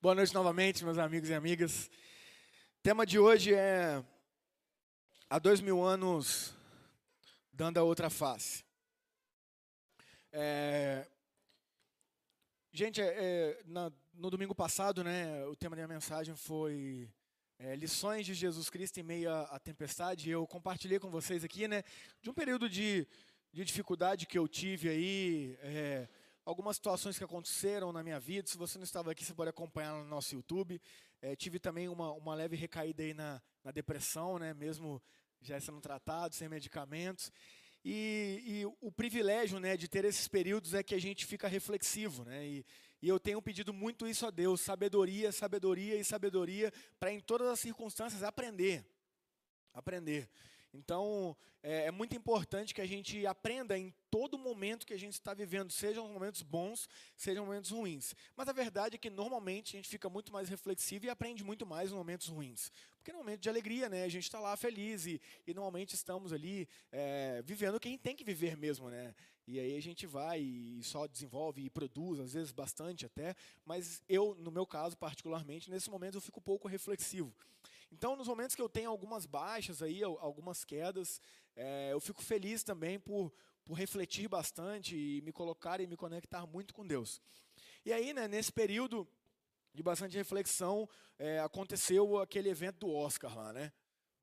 [0.00, 1.90] Boa noite novamente, meus amigos e amigas.
[2.78, 4.00] O tema de hoje é
[5.28, 6.54] há dois mil anos
[7.52, 8.64] dando a outra face.
[10.30, 11.04] É,
[12.70, 17.10] gente, é, é, na, no domingo passado, né, o tema da minha mensagem foi
[17.58, 20.30] é, lições de Jesus Cristo em meio à, à tempestade.
[20.30, 21.82] Eu compartilhei com vocês aqui, né,
[22.22, 23.04] de um período de,
[23.52, 26.08] de dificuldade que eu tive aí é,
[26.48, 28.48] algumas situações que aconteceram na minha vida.
[28.48, 30.80] Se você não estava aqui, você pode acompanhar no nosso YouTube.
[31.20, 35.02] É, tive também uma, uma leve recaída aí na, na depressão, né, mesmo
[35.42, 37.30] já sendo tratado, sem medicamentos.
[37.84, 42.24] E, e, o privilégio né, de ter esses períodos é que a gente fica reflexivo.
[42.24, 42.66] Né, e,
[43.02, 47.46] e eu tenho pedido muito isso a Deus: sabedoria, sabedoria e sabedoria, para em todas
[47.48, 48.86] as circunstâncias aprender.
[49.74, 50.30] Aprender.
[50.72, 55.14] Então, é, é, muito importante que a gente aprenda em todo momento que a gente
[55.14, 58.14] está vivendo, sejam momentos bons, sejam momentos ruins.
[58.36, 61.64] Mas a verdade é que normalmente a gente fica muito mais reflexivo e aprende muito
[61.64, 62.70] mais nos momentos ruins.
[62.98, 66.32] Porque no momento de alegria, né, a gente está lá feliz e, e normalmente estamos
[66.32, 68.90] ali é, vivendo quem tem que viver mesmo.
[68.90, 69.14] Né?
[69.46, 73.34] E aí a gente vai e só desenvolve e produz, às vezes bastante até.
[73.64, 77.34] Mas eu, no meu caso particularmente, nesse momento eu fico pouco reflexivo.
[77.90, 81.20] Então, nos momentos que eu tenho algumas baixas aí, algumas quedas,
[81.56, 83.32] é, eu fico feliz também por,
[83.64, 87.20] por refletir bastante e me colocar e me conectar muito com Deus.
[87.84, 89.08] E aí, né, nesse período
[89.74, 93.72] de bastante reflexão, é, aconteceu aquele evento do Oscar lá, né?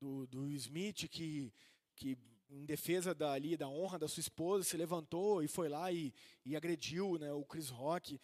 [0.00, 1.52] Do, do Smith, que,
[1.94, 2.18] que
[2.50, 6.14] em defesa da, ali, da honra da sua esposa, se levantou e foi lá e,
[6.44, 8.20] e agrediu né, o Chris Rock.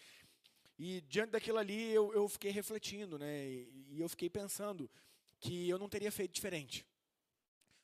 [0.79, 3.48] E diante daquilo ali eu, eu fiquei refletindo, né?
[3.48, 4.91] E, e eu fiquei pensando,
[5.43, 6.87] que eu não teria feito diferente.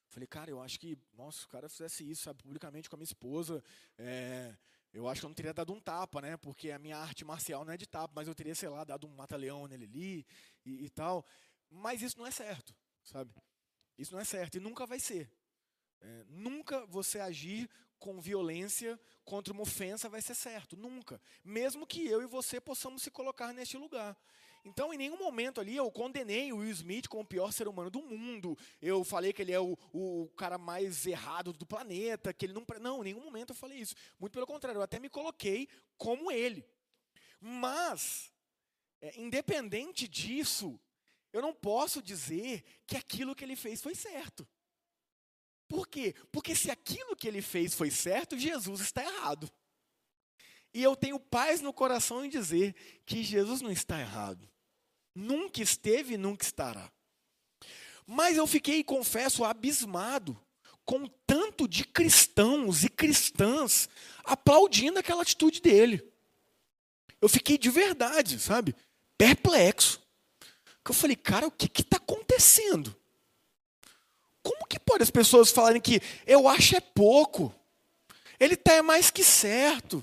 [0.09, 2.99] Falei, cara, eu acho que, nossa, se o cara fizesse isso, sabe, publicamente com a
[2.99, 3.63] minha esposa,
[3.99, 4.57] é,
[4.93, 6.37] eu acho que eu não teria dado um tapa, né?
[6.37, 9.07] Porque a minha arte marcial não é de tapa, mas eu teria, sei lá, dado
[9.07, 10.27] um mata-leão nele ali
[10.65, 11.27] e, e, tal.
[11.69, 13.35] Mas isso não é certo, sabe?
[13.99, 15.31] Isso não é certo e nunca vai ser.
[16.01, 21.21] É, nunca você agir com violência contra uma ofensa vai ser certo, nunca.
[21.45, 24.17] Mesmo que eu e você possamos se colocar neste lugar.
[24.69, 27.91] Então, em nenhum momento ali eu condenei o Will Smith como o pior ser humano
[27.91, 28.57] do mundo.
[28.81, 32.65] Eu falei que ele é o, o cara mais errado do planeta, que ele não.
[32.81, 33.95] Não, em nenhum momento eu falei isso.
[34.19, 36.65] Muito pelo contrário, eu até me coloquei como ele.
[37.41, 38.33] Mas,
[39.01, 40.79] é, independente disso,
[41.33, 44.47] eu não posso dizer que aquilo que ele fez foi certo.
[45.67, 46.15] Por quê?
[46.33, 49.51] Porque se aquilo que ele fez foi certo, Jesus está errado.
[50.73, 52.75] E eu tenho paz no coração em dizer
[53.05, 54.49] que Jesus não está errado.
[55.19, 56.89] Nunca esteve e nunca estará.
[58.07, 60.39] Mas eu fiquei, confesso, abismado
[60.85, 63.89] com tanto de cristãos e cristãs
[64.23, 66.07] aplaudindo aquela atitude dele.
[67.21, 68.77] Eu fiquei de verdade, sabe?
[69.19, 70.01] Perplexo.
[70.85, 72.97] Que eu falei, cara, o que está acontecendo?
[74.41, 77.53] Como que pode as pessoas falarem que eu acho é pouco?
[78.39, 80.03] Ele está mais que certo.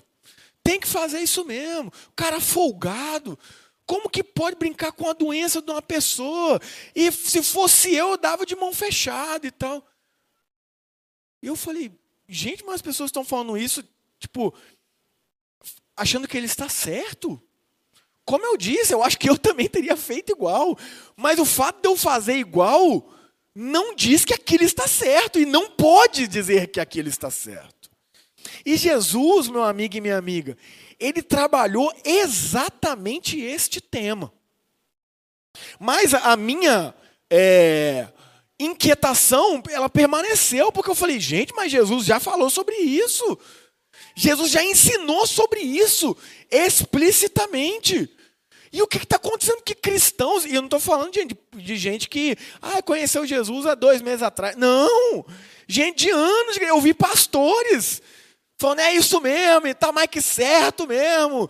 [0.62, 1.92] Tem que fazer isso mesmo.
[2.10, 3.40] O cara folgado.
[3.86, 6.60] Como que pode brincar com a doença de uma pessoa?
[6.96, 9.86] E se fosse eu, eu dava de mão fechada e tal.
[11.42, 11.92] E eu falei,
[12.28, 13.84] gente, mas as pessoas estão falando isso,
[14.20, 14.54] tipo,
[15.96, 17.42] achando que ele está certo.
[18.26, 20.76] Como eu disse, eu acho que eu também teria feito igual.
[21.16, 23.14] Mas o fato de eu fazer igual
[23.54, 27.92] não diz que aquilo está certo e não pode dizer que aquilo está certo.
[28.66, 30.58] E Jesus, meu amigo e minha amiga,
[31.00, 34.32] ele trabalhou exatamente este tema.
[35.80, 36.94] Mas a minha
[37.30, 38.08] é,
[38.60, 43.38] inquietação, ela permaneceu, porque eu falei, gente, mas Jesus já falou sobre isso.
[44.16, 46.16] Jesus já ensinou sobre isso
[46.50, 48.10] explicitamente.
[48.72, 52.10] E o que está acontecendo que cristãos, e eu não estou falando de, de, gente
[52.10, 54.56] que ah, conheceu Jesus há dois meses atrás.
[54.58, 55.26] Não!
[55.68, 58.02] Gente de anos, eu vi pastores
[58.58, 61.50] Falando, é isso mesmo, está mais que certo mesmo.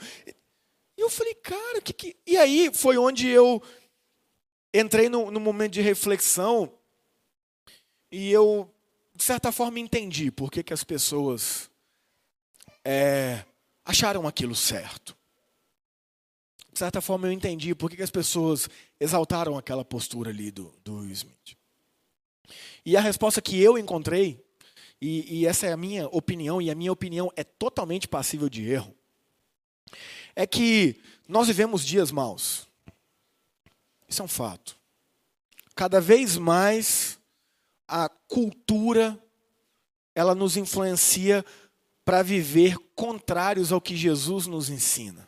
[0.98, 2.16] E eu falei, cara, que que.
[2.26, 3.62] E aí foi onde eu
[4.74, 6.72] entrei no, no momento de reflexão
[8.12, 8.74] e eu,
[9.14, 11.70] de certa forma, entendi por que, que as pessoas
[12.84, 13.44] é,
[13.84, 15.16] acharam aquilo certo.
[16.72, 18.70] De certa forma, eu entendi por que, que as pessoas
[19.00, 21.58] exaltaram aquela postura ali do, do Smith.
[22.86, 24.45] E a resposta que eu encontrei
[25.02, 28.70] e, e essa é a minha opinião, e a minha opinião é totalmente passível de
[28.70, 28.96] erro,
[30.36, 32.68] é que nós vivemos dias maus.
[34.08, 34.78] Isso é um fato.
[35.76, 37.20] Cada vez mais
[37.88, 39.22] a cultura
[40.14, 41.46] ela nos influencia
[42.06, 45.28] para viver contrários ao que Jesus nos ensina.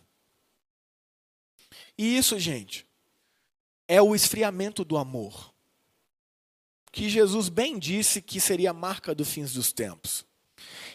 [1.98, 2.88] E isso, gente,
[3.88, 5.54] é o esfriamento do amor.
[6.92, 10.26] Que Jesus bem disse que seria a marca dos fins dos tempos.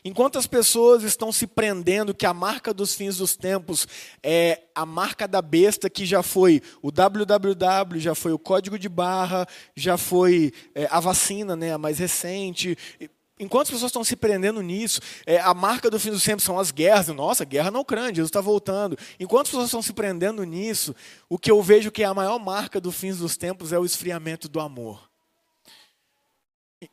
[0.04, 3.86] Enquanto as pessoas estão se prendendo que a marca dos fins dos tempos
[4.20, 8.88] é a marca da besta, que já foi o www, já foi o código de
[8.88, 9.46] barra,
[9.76, 12.76] já foi é, a vacina, né, a mais recente.
[13.38, 16.58] Enquanto as pessoas estão se prendendo nisso, é, a marca do fim dos tempos são
[16.58, 17.06] as guerras.
[17.08, 18.98] Nossa, guerra na Ucrânia, Jesus está voltando.
[19.20, 20.96] Enquanto as pessoas estão se prendendo nisso,
[21.28, 23.84] o que eu vejo que é a maior marca do fim dos tempos é o
[23.84, 25.11] esfriamento do amor.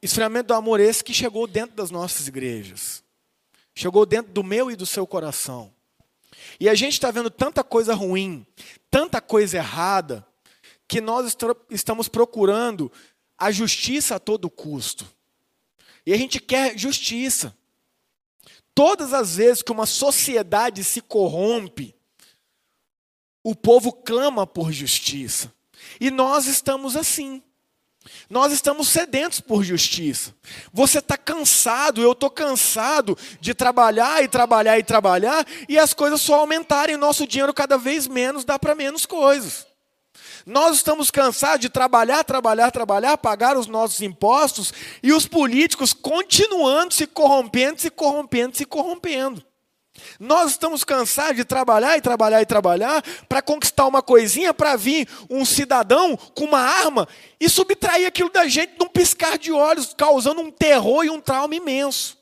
[0.02, 3.04] Esfriamento do amor esse que chegou dentro das nossas igrejas.
[3.74, 5.74] Chegou dentro do meu e do seu coração.
[6.60, 8.46] E a gente está vendo tanta coisa ruim,
[8.90, 10.26] tanta coisa errada,
[10.88, 11.36] que nós
[11.70, 12.92] estamos procurando
[13.38, 15.08] a justiça a todo custo.
[16.06, 17.56] E a gente quer justiça.
[18.74, 21.96] Todas as vezes que uma sociedade se corrompe,
[23.44, 25.54] o povo clama por justiça.
[26.00, 27.42] E nós estamos assim.
[28.30, 30.34] Nós estamos sedentos por justiça.
[30.72, 36.22] Você está cansado, eu estou cansado de trabalhar e trabalhar e trabalhar e as coisas
[36.22, 36.96] só aumentarem.
[36.96, 39.68] Nosso dinheiro cada vez menos dá para menos coisas.
[40.46, 44.74] Nós estamos cansados de trabalhar, trabalhar, trabalhar, pagar os nossos impostos
[45.04, 49.44] e os políticos continuando se corrompendo, se corrompendo, se corrompendo.
[50.20, 55.08] Nós estamos cansados de trabalhar e trabalhar e trabalhar para conquistar uma coisinha, para vir
[55.30, 57.08] um cidadão com uma arma
[57.40, 61.56] e subtrair aquilo da gente num piscar de olhos, causando um terror e um trauma
[61.56, 62.18] imenso.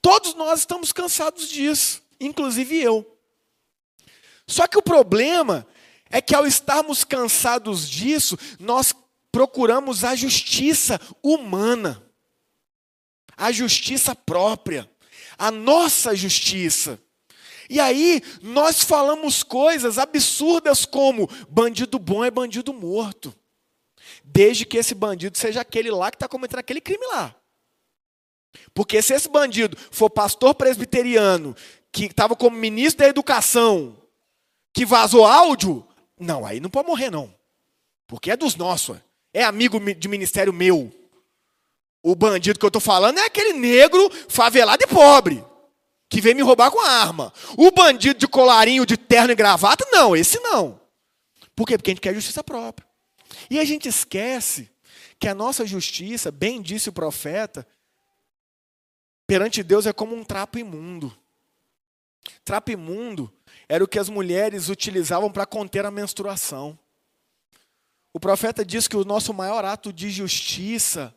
[0.00, 3.06] Todos nós estamos cansados disso, inclusive eu.
[4.46, 5.66] Só que o problema
[6.10, 8.94] é que ao estarmos cansados disso, nós
[9.30, 12.02] procuramos a justiça humana,
[13.36, 14.90] a justiça própria
[15.38, 17.00] a nossa justiça.
[17.70, 23.34] E aí nós falamos coisas absurdas como bandido bom é bandido morto.
[24.24, 27.34] Desde que esse bandido seja aquele lá que está cometendo aquele crime lá.
[28.74, 31.54] Porque se esse bandido for pastor presbiteriano,
[31.92, 33.96] que estava como ministro da educação,
[34.72, 35.86] que vazou áudio,
[36.18, 37.32] não, aí não pode morrer não.
[38.06, 38.96] Porque é dos nossos,
[39.32, 40.92] é amigo de ministério meu.
[42.02, 45.44] O bandido que eu estou falando é aquele negro favelado e pobre,
[46.08, 47.32] que vem me roubar com a arma.
[47.56, 50.80] O bandido de colarinho, de terno e gravata, não, esse não.
[51.54, 51.76] Por quê?
[51.76, 52.86] Porque a gente quer justiça própria.
[53.50, 54.70] E a gente esquece
[55.18, 57.66] que a nossa justiça, bem disse o profeta,
[59.26, 61.16] perante Deus é como um trapo imundo.
[62.44, 63.32] Trapo imundo
[63.68, 66.78] era o que as mulheres utilizavam para conter a menstruação.
[68.12, 71.14] O profeta diz que o nosso maior ato de justiça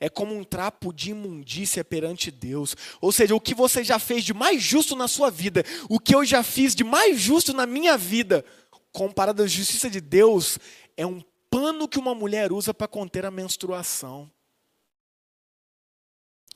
[0.00, 2.76] é como um trapo de imundícia perante Deus.
[3.00, 6.14] Ou seja, o que você já fez de mais justo na sua vida, o que
[6.14, 8.44] eu já fiz de mais justo na minha vida,
[8.92, 10.58] comparado à justiça de Deus,
[10.96, 14.30] é um pano que uma mulher usa para conter a menstruação.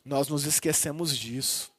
[0.05, 1.73] Nós nos esquecemos disso.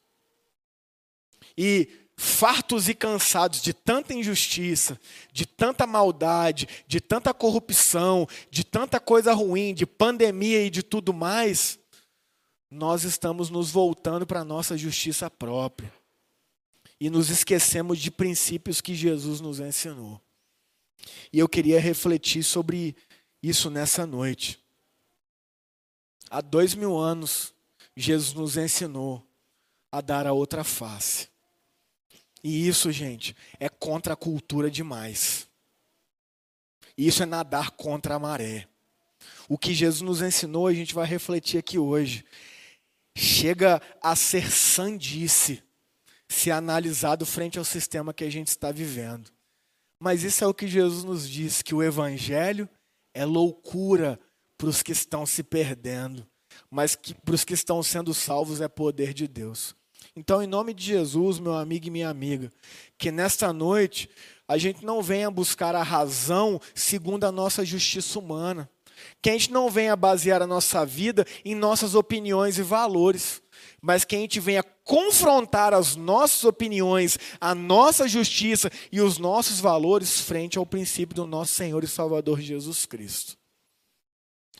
[1.56, 4.98] E fartos e cansados de tanta injustiça,
[5.32, 11.12] de tanta maldade, de tanta corrupção, de tanta coisa ruim, de pandemia e de tudo
[11.12, 11.78] mais,
[12.70, 15.92] nós estamos nos voltando para a nossa justiça própria.
[17.00, 20.20] E nos esquecemos de princípios que Jesus nos ensinou.
[21.32, 22.96] E eu queria refletir sobre
[23.42, 24.58] isso nessa noite.
[26.30, 27.52] Há dois mil anos,
[27.96, 29.24] Jesus nos ensinou
[29.92, 31.28] a dar a outra face.
[32.44, 35.48] E isso, gente, é contra a cultura demais.
[36.96, 38.68] Isso é nadar contra a maré.
[39.48, 42.22] O que Jesus nos ensinou, a gente vai refletir aqui hoje.
[43.16, 45.62] Chega a ser sandice
[46.28, 49.30] se analisado frente ao sistema que a gente está vivendo.
[49.98, 52.68] Mas isso é o que Jesus nos diz: que o Evangelho
[53.14, 54.20] é loucura
[54.58, 56.26] para os que estão se perdendo,
[56.70, 59.74] mas que para os que estão sendo salvos é poder de Deus.
[60.16, 62.52] Então, em nome de Jesus, meu amigo e minha amiga,
[62.96, 64.08] que nesta noite
[64.46, 68.70] a gente não venha buscar a razão segundo a nossa justiça humana.
[69.20, 73.42] Que a gente não venha basear a nossa vida em nossas opiniões e valores,
[73.82, 79.58] mas que a gente venha confrontar as nossas opiniões, a nossa justiça e os nossos
[79.58, 83.36] valores frente ao princípio do nosso Senhor e Salvador Jesus Cristo.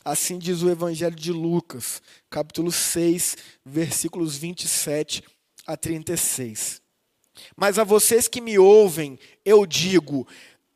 [0.03, 5.23] Assim diz o Evangelho de Lucas, capítulo 6, versículos 27
[5.65, 6.81] a 36.
[7.55, 10.27] Mas a vocês que me ouvem, eu digo: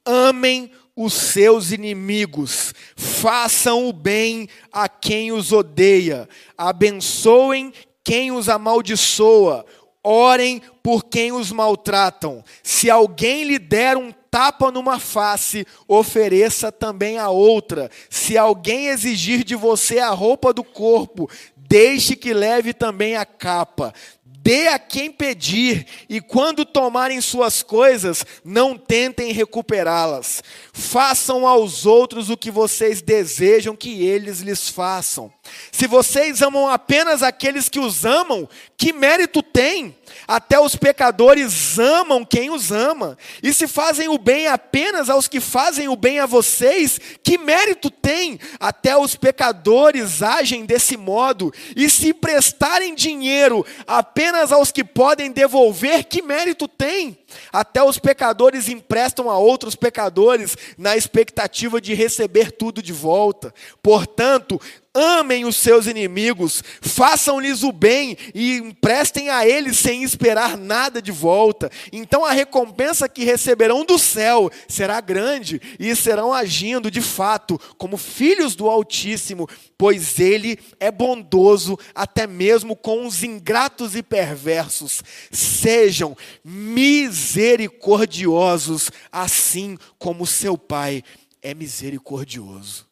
[0.05, 6.27] amem os seus inimigos, façam o bem a quem os odeia,
[6.57, 7.71] abençoem
[8.03, 9.65] quem os amaldiçoa,
[10.03, 12.43] orem por quem os maltratam.
[12.63, 17.89] Se alguém lhe der um tapa numa face, ofereça também a outra.
[18.09, 23.93] Se alguém exigir de você a roupa do corpo, deixe que leve também a capa.
[24.41, 30.41] Dê a quem pedir, e quando tomarem suas coisas, não tentem recuperá-las.
[30.71, 35.31] Façam aos outros o que vocês desejam que eles lhes façam.
[35.73, 39.93] Se vocês amam apenas aqueles que os amam, que mérito tem?
[40.27, 43.17] Até os pecadores amam quem os ama.
[43.41, 47.89] E se fazem o bem apenas aos que fazem o bem a vocês, que mérito
[47.89, 48.39] tem?
[48.59, 51.53] Até os pecadores agem desse modo.
[51.75, 57.17] E se prestarem dinheiro apenas aos que podem devolver, que mérito tem?
[57.51, 63.53] Até os pecadores emprestam a outros pecadores na expectativa de receber tudo de volta.
[63.81, 64.59] Portanto,
[64.99, 71.11] amem os seus inimigos, façam-lhes o bem e emprestem a eles sem esperar nada de
[71.11, 71.71] volta.
[71.91, 77.95] Então a recompensa que receberão do céu será grande e serão agindo de fato como
[77.97, 85.01] filhos do Altíssimo, pois ele é bondoso até mesmo com os ingratos e perversos.
[85.31, 91.01] Sejam misericordiosos, assim como seu Pai
[91.41, 92.85] é misericordioso.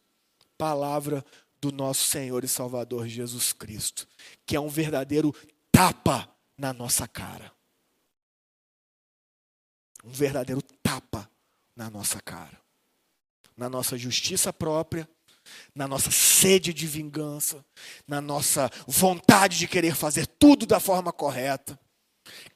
[0.56, 1.22] Palavra
[1.60, 4.06] do nosso Senhor e Salvador Jesus Cristo,
[4.46, 5.34] que é um verdadeiro
[5.72, 7.52] tapa na nossa cara.
[10.04, 11.28] Um verdadeiro tapa
[11.74, 12.58] na nossa cara.
[13.56, 15.08] Na nossa justiça própria,
[15.74, 17.64] na nossa sede de vingança,
[18.06, 21.78] na nossa vontade de querer fazer tudo da forma correta.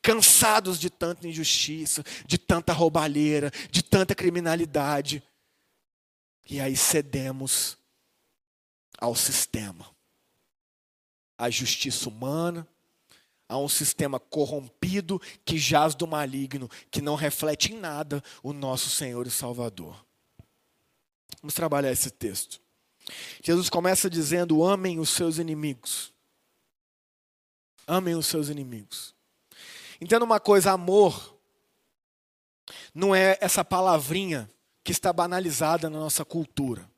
[0.00, 5.22] Cansados de tanta injustiça, de tanta roubalheira, de tanta criminalidade.
[6.48, 7.78] E aí cedemos
[9.02, 9.84] ao sistema,
[11.36, 12.64] à justiça humana,
[13.48, 18.88] a um sistema corrompido que jaz do maligno, que não reflete em nada o nosso
[18.88, 20.06] Senhor e Salvador.
[21.40, 22.60] Vamos trabalhar esse texto.
[23.42, 26.14] Jesus começa dizendo: amem os seus inimigos.
[27.84, 29.16] Amem os seus inimigos.
[30.00, 31.36] Entenda uma coisa: amor
[32.94, 34.48] não é essa palavrinha
[34.84, 36.88] que está banalizada na nossa cultura.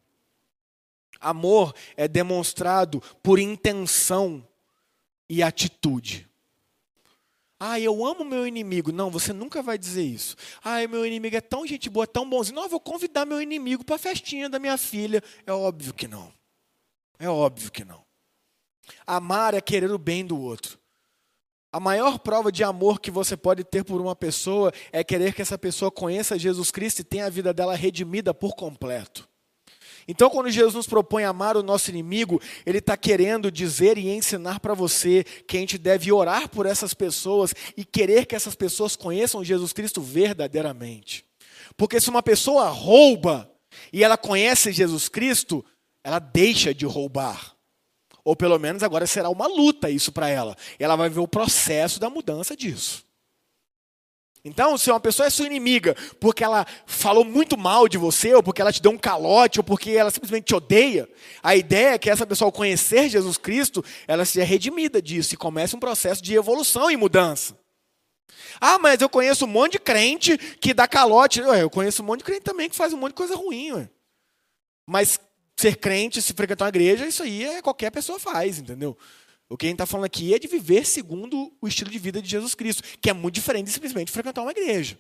[1.24, 4.46] Amor é demonstrado por intenção
[5.26, 6.28] e atitude.
[7.58, 8.92] Ah, eu amo meu inimigo.
[8.92, 10.36] Não, você nunca vai dizer isso.
[10.62, 12.56] Ah, meu inimigo é tão gente boa, tão bonzinho.
[12.56, 15.22] Não, eu vou convidar meu inimigo para a festinha da minha filha.
[15.46, 16.30] É óbvio que não.
[17.18, 18.04] É óbvio que não.
[19.06, 20.78] Amar é querer o bem do outro.
[21.72, 25.40] A maior prova de amor que você pode ter por uma pessoa é querer que
[25.40, 29.26] essa pessoa conheça Jesus Cristo e tenha a vida dela redimida por completo.
[30.06, 34.60] Então, quando Jesus nos propõe amar o nosso inimigo, Ele está querendo dizer e ensinar
[34.60, 38.96] para você que a gente deve orar por essas pessoas e querer que essas pessoas
[38.96, 41.24] conheçam Jesus Cristo verdadeiramente.
[41.76, 43.50] Porque se uma pessoa rouba
[43.92, 45.64] e ela conhece Jesus Cristo,
[46.02, 47.54] ela deixa de roubar.
[48.24, 50.56] Ou pelo menos agora será uma luta isso para ela.
[50.78, 53.04] Ela vai ver o processo da mudança disso.
[54.44, 58.42] Então, se uma pessoa é sua inimiga porque ela falou muito mal de você, ou
[58.42, 61.08] porque ela te deu um calote, ou porque ela simplesmente te odeia,
[61.42, 65.38] a ideia é que essa pessoa, ao conhecer Jesus Cristo, ela seja redimida disso e
[65.38, 67.58] comece um processo de evolução e mudança.
[68.60, 71.40] Ah, mas eu conheço um monte de crente que dá calote.
[71.40, 73.72] Ué, eu conheço um monte de crente também que faz um monte de coisa ruim.
[73.72, 73.88] Ué.
[74.86, 75.18] Mas
[75.56, 78.96] ser crente, se frequentar uma igreja, isso aí é qualquer pessoa faz, entendeu?
[79.48, 82.20] O que a gente está falando aqui é de viver segundo o estilo de vida
[82.20, 84.98] de Jesus Cristo, que é muito diferente de simplesmente frequentar uma igreja.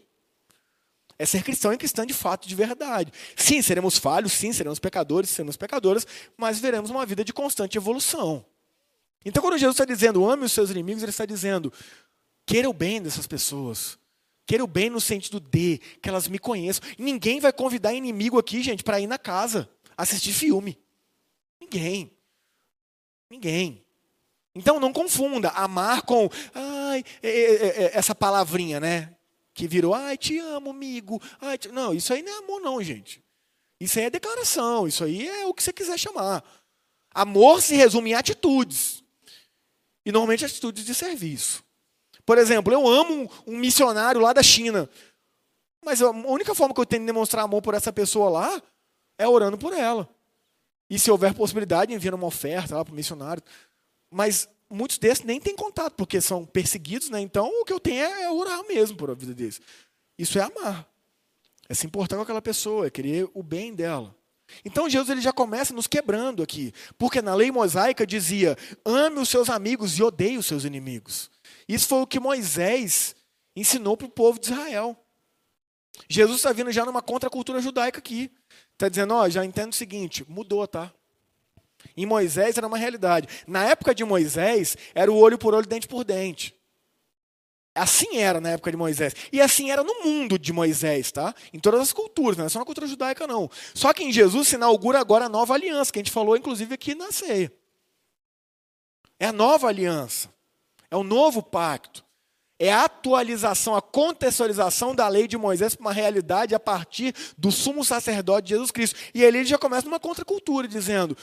[1.18, 3.12] É ser cristão e cristã de fato, de verdade.
[3.36, 8.44] Sim, seremos falhos, sim, seremos pecadores, seremos pecadoras, mas veremos uma vida de constante evolução.
[9.24, 11.72] Então, quando Jesus está dizendo ame os seus inimigos, ele está dizendo
[12.44, 13.98] queira o bem dessas pessoas.
[14.46, 16.86] Queira o bem no sentido de que elas me conheçam.
[16.98, 20.78] Ninguém vai convidar inimigo aqui, gente, para ir na casa assistir filme.
[21.60, 22.12] Ninguém.
[23.30, 23.83] Ninguém.
[24.54, 27.02] Então não confunda amar com ai,
[27.92, 29.14] essa palavrinha, né?
[29.52, 31.20] Que virou, ai, te amo, amigo.
[31.40, 31.68] Ai, te...
[31.68, 33.22] Não, isso aí não é amor, não, gente.
[33.80, 36.44] Isso aí é declaração, isso aí é o que você quiser chamar.
[37.12, 39.02] Amor se resume em atitudes.
[40.04, 41.64] E normalmente atitudes de serviço.
[42.26, 44.88] Por exemplo, eu amo um missionário lá da China.
[45.84, 48.62] Mas a única forma que eu tenho de demonstrar amor por essa pessoa lá
[49.18, 50.08] é orando por ela.
[50.88, 53.42] E se houver possibilidade, enviando uma oferta lá para o missionário.
[54.14, 57.20] Mas muitos desses nem têm contato, porque são perseguidos, né?
[57.20, 59.60] Então o que eu tenho é orar mesmo por a vida deles.
[60.16, 60.88] Isso é amar.
[61.68, 64.14] É se importar com aquela pessoa, é querer o bem dela.
[64.64, 69.28] Então Jesus ele já começa nos quebrando aqui, porque na lei mosaica dizia: ame os
[69.28, 71.28] seus amigos e odeie os seus inimigos.
[71.68, 73.16] Isso foi o que Moisés
[73.56, 74.96] ensinou para o povo de Israel.
[76.08, 78.30] Jesus está vindo já numa contracultura judaica aqui.
[78.74, 80.92] Está dizendo, ó, já entendo o seguinte, mudou, tá?
[81.96, 83.28] Em Moisés era uma realidade.
[83.46, 86.54] Na época de Moisés, era o olho por olho, dente por dente.
[87.74, 89.14] Assim era na época de Moisés.
[89.32, 91.34] E assim era no mundo de Moisés, tá?
[91.52, 93.50] Em todas as culturas, não é só na cultura judaica, não.
[93.74, 96.72] Só que em Jesus se inaugura agora a nova aliança, que a gente falou, inclusive,
[96.72, 97.52] aqui na ceia.
[99.18, 100.32] É a nova aliança.
[100.88, 102.04] É o novo pacto.
[102.60, 107.50] É a atualização, a contextualização da lei de Moisés para uma realidade a partir do
[107.50, 108.96] sumo sacerdote Jesus Cristo.
[109.12, 111.16] E ali ele já começa numa contracultura, dizendo: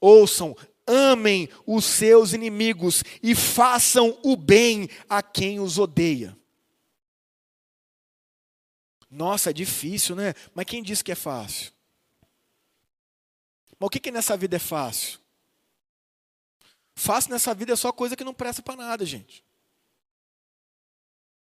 [0.00, 6.36] ouçam, amem os seus inimigos e façam o bem a quem os odeia.
[9.10, 10.34] Nossa, é difícil, né?
[10.54, 11.72] Mas quem disse que é fácil?
[13.78, 15.18] Mas o que, que nessa vida é fácil?
[16.94, 19.44] Fácil nessa vida é só coisa que não presta para nada, gente.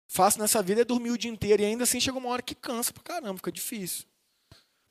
[0.06, 2.54] Fácil nessa vida é dormir o dia inteiro e ainda assim chega uma hora que
[2.54, 4.06] cansa pra caramba, fica difícil.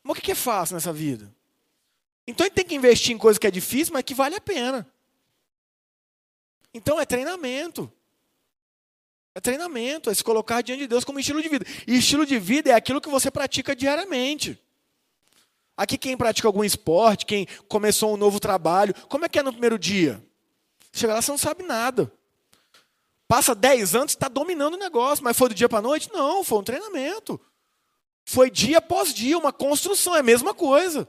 [0.04, 1.34] Mas o que é fácil nessa vida?
[2.28, 4.88] Então ele tem que investir em coisa que é difícil, mas que vale a pena.
[6.74, 7.92] Então é treinamento.
[9.34, 11.66] É treinamento, é se colocar diante de Deus como estilo de vida.
[11.88, 14.60] E estilo de vida é aquilo que você pratica diariamente.
[15.76, 19.54] Aqui quem pratica algum esporte, quem começou um novo trabalho, como é que é no
[19.54, 20.24] primeiro dia?
[20.92, 22.12] Chega lá, você não sabe nada.
[23.26, 26.12] Passa 10 anos, está dominando o negócio, mas foi do dia para a noite?
[26.12, 27.40] Não, foi um treinamento.
[28.26, 31.08] Foi dia após dia, uma construção, é a mesma coisa.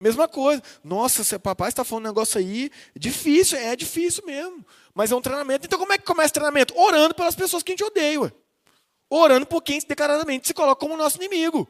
[0.00, 0.62] Mesma coisa.
[0.84, 4.64] Nossa, seu papai está falando um negócio aí difícil, é difícil mesmo.
[4.94, 5.66] Mas é um treinamento.
[5.66, 6.78] Então como é que começa o treinamento?
[6.78, 8.20] Orando pelas pessoas que a gente odeia.
[8.20, 8.32] Ué.
[9.10, 11.68] Orando por quem declaradamente se coloca como nosso inimigo.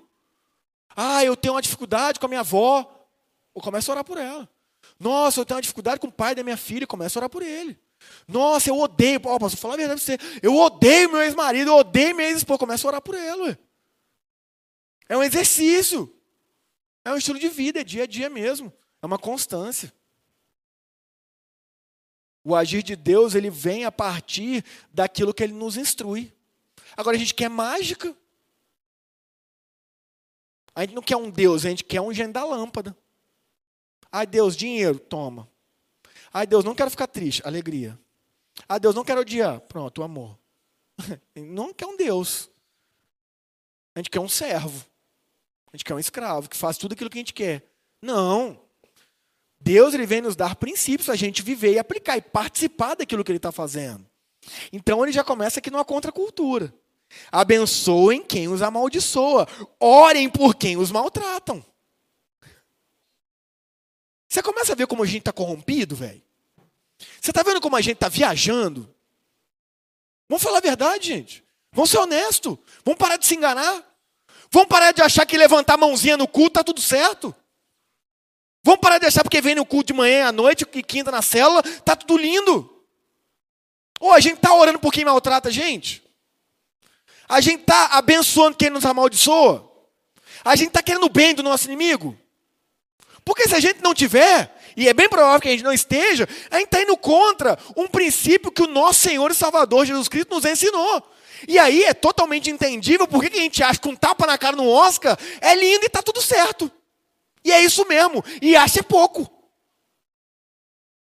[0.94, 3.06] Ah, eu tenho uma dificuldade com a minha avó.
[3.54, 4.48] Eu começo a orar por ela.
[4.98, 6.84] Nossa, eu tenho uma dificuldade com o pai da minha filha.
[6.84, 7.78] Eu começo a orar por ele.
[8.26, 9.20] Nossa, eu odeio.
[9.24, 10.40] Oh, posso falar a verdade pra você.
[10.42, 12.58] Eu odeio meu ex-marido, eu odeio minha ex-esposa.
[12.58, 13.44] Começo a orar por ela.
[13.44, 13.58] Ué.
[15.08, 16.12] É um exercício.
[17.08, 18.70] É um estilo de vida, é dia a dia mesmo.
[19.00, 19.90] É uma constância.
[22.44, 26.30] O agir de Deus, ele vem a partir daquilo que ele nos instrui.
[26.94, 28.14] Agora a gente quer mágica.
[30.74, 32.94] A gente não quer um Deus, a gente quer um gênio da lâmpada.
[34.12, 35.48] Ai, Deus, dinheiro, toma.
[36.30, 37.98] Ai, Deus, não quero ficar triste, alegria.
[38.68, 40.38] Ai, Deus, não quero odiar, pronto, amor.
[41.34, 42.50] Não quer um Deus.
[43.94, 44.84] A gente quer um servo.
[45.72, 47.62] A gente quer um escravo que faz tudo aquilo que a gente quer.
[48.02, 48.60] Não.
[49.60, 53.24] Deus ele vem nos dar princípios para a gente viver e aplicar e participar daquilo
[53.24, 54.06] que ele está fazendo.
[54.72, 56.72] Então ele já começa aqui numa contracultura.
[57.32, 59.46] Abençoem quem os amaldiçoa.
[59.80, 61.64] Orem por quem os maltratam.
[64.28, 66.22] Você começa a ver como a gente está corrompido, velho?
[67.20, 68.94] Você está vendo como a gente está viajando?
[70.28, 71.44] Vamos falar a verdade, gente.
[71.72, 72.58] Vamos ser honestos.
[72.84, 73.84] Vamos parar de se enganar.
[74.50, 77.34] Vamos parar de achar que levantar a mãozinha no culto está tudo certo.
[78.62, 81.22] Vamos parar de achar porque vem no culto de manhã à noite e quinta na
[81.22, 82.82] célula, está tudo lindo.
[84.00, 86.02] Ou a gente está orando por quem maltrata a gente?
[87.28, 89.70] A gente está abençoando quem nos amaldiçoa?
[90.44, 92.18] A gente está querendo o bem do nosso inimigo?
[93.24, 96.26] Porque se a gente não tiver, e é bem provável que a gente não esteja,
[96.50, 100.34] a gente está indo contra um princípio que o nosso Senhor e Salvador Jesus Cristo
[100.34, 101.02] nos ensinou.
[101.46, 104.56] E aí é totalmente entendível por que a gente acha que um tapa na cara
[104.56, 106.70] no Oscar é lindo e está tudo certo.
[107.44, 108.24] E é isso mesmo.
[108.42, 109.30] E acha pouco.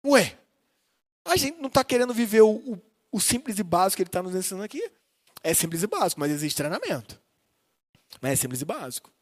[0.04, 0.36] Ué,
[1.24, 4.22] a gente não está querendo viver o, o, o, simples e básico que ele está
[4.22, 4.90] nos ensinando aqui.
[5.42, 7.20] É simples e básico, mas existe treinamento.
[8.20, 9.12] Mas é simples e básico.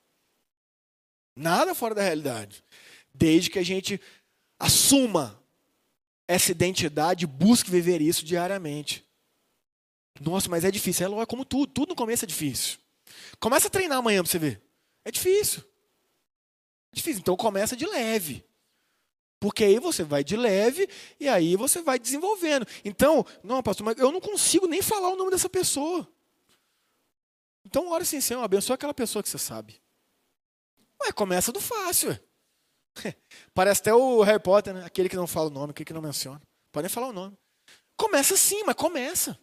[1.36, 2.64] Nada fora da realidade.
[3.12, 4.00] Desde que a gente
[4.58, 5.38] assuma
[6.28, 9.04] essa identidade e busque viver isso diariamente.
[10.18, 11.20] Nossa, mas é difícil.
[11.20, 12.78] É como tudo, tudo no começo é difícil.
[13.38, 14.62] Começa a treinar amanhã para você ver.
[15.04, 15.62] É difícil.
[16.92, 17.20] É difícil.
[17.20, 18.44] Então começa de leve.
[19.38, 22.66] Porque aí você vai de leve e aí você vai desenvolvendo.
[22.84, 26.06] Então, não, pastor, mas eu não consigo nem falar o nome dessa pessoa.
[27.64, 29.80] Então, ora assim, Senhor, abençoa aquela pessoa que você sabe.
[31.02, 32.18] Ué, começa do fácil.
[33.54, 34.84] Parece até o Harry Potter, né?
[34.84, 36.42] Aquele que não fala o nome, aquele que não menciona.
[36.70, 37.36] Pode nem falar o nome.
[37.96, 39.38] Começa assim, mas começa.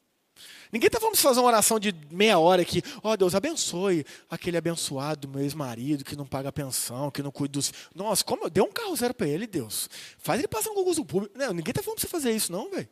[0.72, 2.82] Ninguém está falando de fazer uma oração de meia hora aqui.
[3.04, 7.54] Ó oh, Deus, abençoe aquele abençoado, meu ex-marido, que não paga pensão, que não cuida
[7.54, 7.72] dos.
[7.96, 9.90] Nossa, como eu dei um carro zero para ele, Deus.
[10.18, 11.38] Faz ele passar um concurso público.
[11.38, 12.90] Não, ninguém está falando para você fazer isso, não, velho.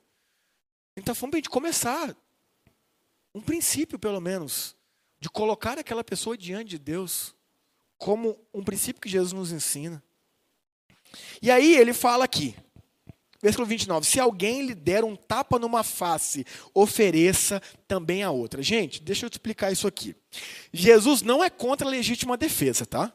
[0.97, 2.15] Gente está falando para gente começar.
[3.33, 4.75] Um princípio, pelo menos,
[5.19, 7.35] de colocar aquela pessoa diante de Deus
[7.97, 10.01] como um princípio que Jesus nos ensina.
[11.41, 12.55] E aí ele fala aqui,
[13.45, 14.07] Versículo 29.
[14.07, 18.63] Se alguém lhe der um tapa numa face, ofereça também a outra.
[18.63, 20.15] Gente, deixa eu te explicar isso aqui.
[20.73, 23.13] Jesus não é contra a legítima defesa, tá?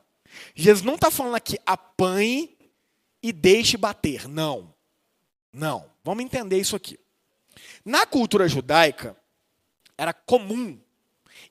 [0.55, 2.57] Jesus não está falando aqui apanhe
[3.21, 4.29] e deixe bater.
[4.29, 4.73] Não.
[5.53, 5.91] Não.
[6.05, 6.97] Vamos entender isso aqui.
[7.85, 9.17] Na cultura judaica,
[9.99, 10.79] era comum,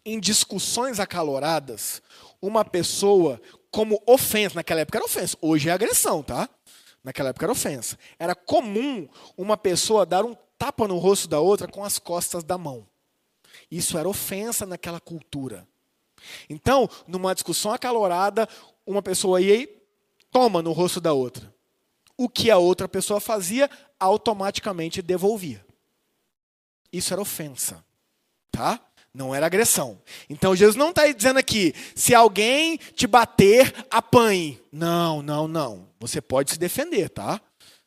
[0.05, 2.01] em discussões acaloradas,
[2.41, 4.55] uma pessoa como ofensa.
[4.55, 6.49] Naquela época era ofensa, hoje é agressão, tá?
[7.03, 7.97] Naquela época era ofensa.
[8.17, 9.07] Era comum
[9.37, 12.87] uma pessoa dar um tapa no rosto da outra com as costas da mão.
[13.71, 15.67] Isso era ofensa naquela cultura.
[16.49, 18.47] Então, numa discussão acalorada,
[18.85, 19.81] uma pessoa ia e
[20.31, 21.53] toma no rosto da outra.
[22.17, 25.65] O que a outra pessoa fazia, automaticamente devolvia.
[26.91, 27.83] Isso era ofensa.
[28.51, 28.79] Tá?
[29.19, 29.99] Não era agressão.
[30.29, 34.57] Então Jesus não está dizendo aqui, se alguém te bater, apanhe.
[34.71, 35.89] Não, não, não.
[35.99, 37.41] Você pode se defender, tá?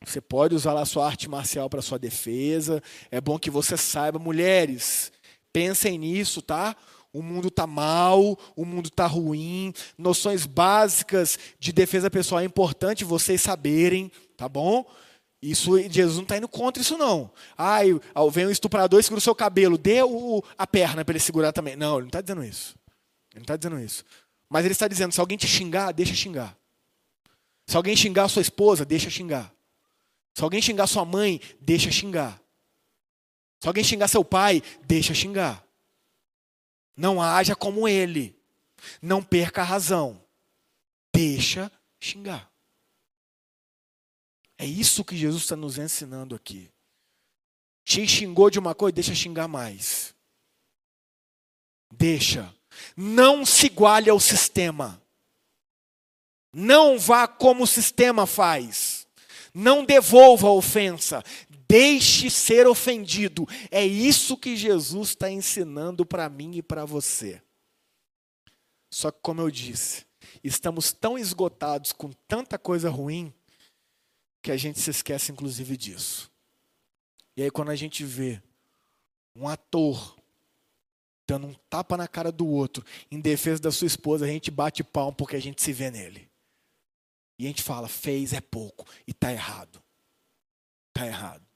[0.05, 2.83] Você pode usar a sua arte marcial para sua defesa.
[3.11, 5.11] É bom que você saiba, mulheres,
[5.51, 6.77] pensem nisso, tá?
[7.11, 9.73] O mundo está mal, o mundo está ruim.
[9.97, 14.85] Noções básicas de defesa pessoal é importante vocês saberem, tá bom?
[15.43, 17.29] Isso, Jesus não está indo contra isso, não.
[17.59, 17.89] Ai,
[18.31, 21.53] vem um estuprador e segura o seu cabelo, dê o, a perna para ele segurar
[21.53, 21.75] também.
[21.75, 22.77] Não, ele não está dizendo isso.
[23.33, 24.05] Ele não está dizendo isso.
[24.49, 26.57] Mas ele está dizendo: se alguém te xingar, deixa xingar.
[27.67, 29.53] Se alguém xingar a sua esposa, deixa xingar.
[30.33, 32.41] Se alguém xingar sua mãe, deixa xingar.
[33.61, 35.67] Se alguém xingar seu pai, deixa xingar.
[36.97, 38.37] Não haja como ele.
[39.01, 40.23] Não perca a razão.
[41.13, 42.52] Deixa xingar.
[44.63, 46.71] É isso que Jesus está nos ensinando aqui.
[47.85, 50.15] Te xingou de uma coisa, deixa xingar mais.
[51.93, 52.55] Deixa.
[52.97, 55.03] Não se iguale ao sistema.
[56.53, 59.05] Não vá como o sistema faz.
[59.53, 61.25] Não devolva a ofensa.
[61.67, 63.49] Deixe ser ofendido.
[63.69, 67.43] É isso que Jesus está ensinando para mim e para você.
[68.93, 70.07] Só que, como eu disse,
[70.45, 73.35] estamos tão esgotados com tanta coisa ruim
[74.43, 76.31] que a gente se esquece inclusive disso.
[77.37, 78.43] E aí quando a gente vê
[79.35, 80.17] um ator
[81.27, 84.83] dando um tapa na cara do outro em defesa da sua esposa, a gente bate
[84.83, 86.29] palmo porque a gente se vê nele.
[87.39, 89.83] E a gente fala, fez é pouco e tá errado.
[90.93, 91.47] Tá errado.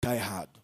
[0.00, 0.62] Tá errado.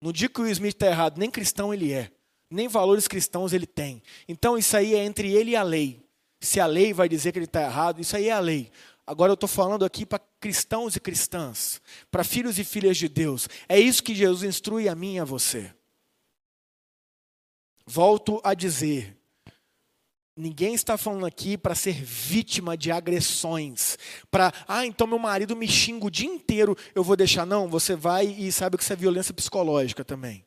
[0.00, 2.12] No dia que o Smith está errado, nem cristão ele é,
[2.50, 4.02] nem valores cristãos ele tem.
[4.28, 6.04] Então isso aí é entre ele e a lei.
[6.40, 8.70] Se a lei vai dizer que ele está errado, isso aí é a lei.
[9.06, 13.48] Agora eu estou falando aqui para cristãos e cristãs, para filhos e filhas de Deus.
[13.68, 15.74] É isso que Jesus instrui a mim e a você.
[17.86, 19.14] Volto a dizer,
[20.34, 23.98] ninguém está falando aqui para ser vítima de agressões,
[24.30, 27.44] para, ah, então meu marido me xinga o dia inteiro, eu vou deixar.
[27.44, 30.46] Não, você vai e sabe que isso é violência psicológica também.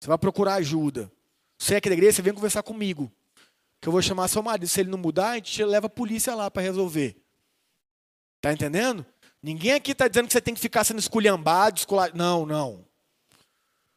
[0.00, 1.12] Você vai procurar ajuda.
[1.58, 3.12] Você é aqui da igreja, você vem conversar comigo.
[3.80, 4.66] Que eu vou chamar seu marido.
[4.66, 7.16] Se ele não mudar, a gente leva a polícia lá para resolver.
[8.46, 9.04] Está entendendo?
[9.42, 12.14] Ninguém aqui está dizendo que você tem que ficar sendo esculhambado, escular...
[12.14, 12.84] Não, não.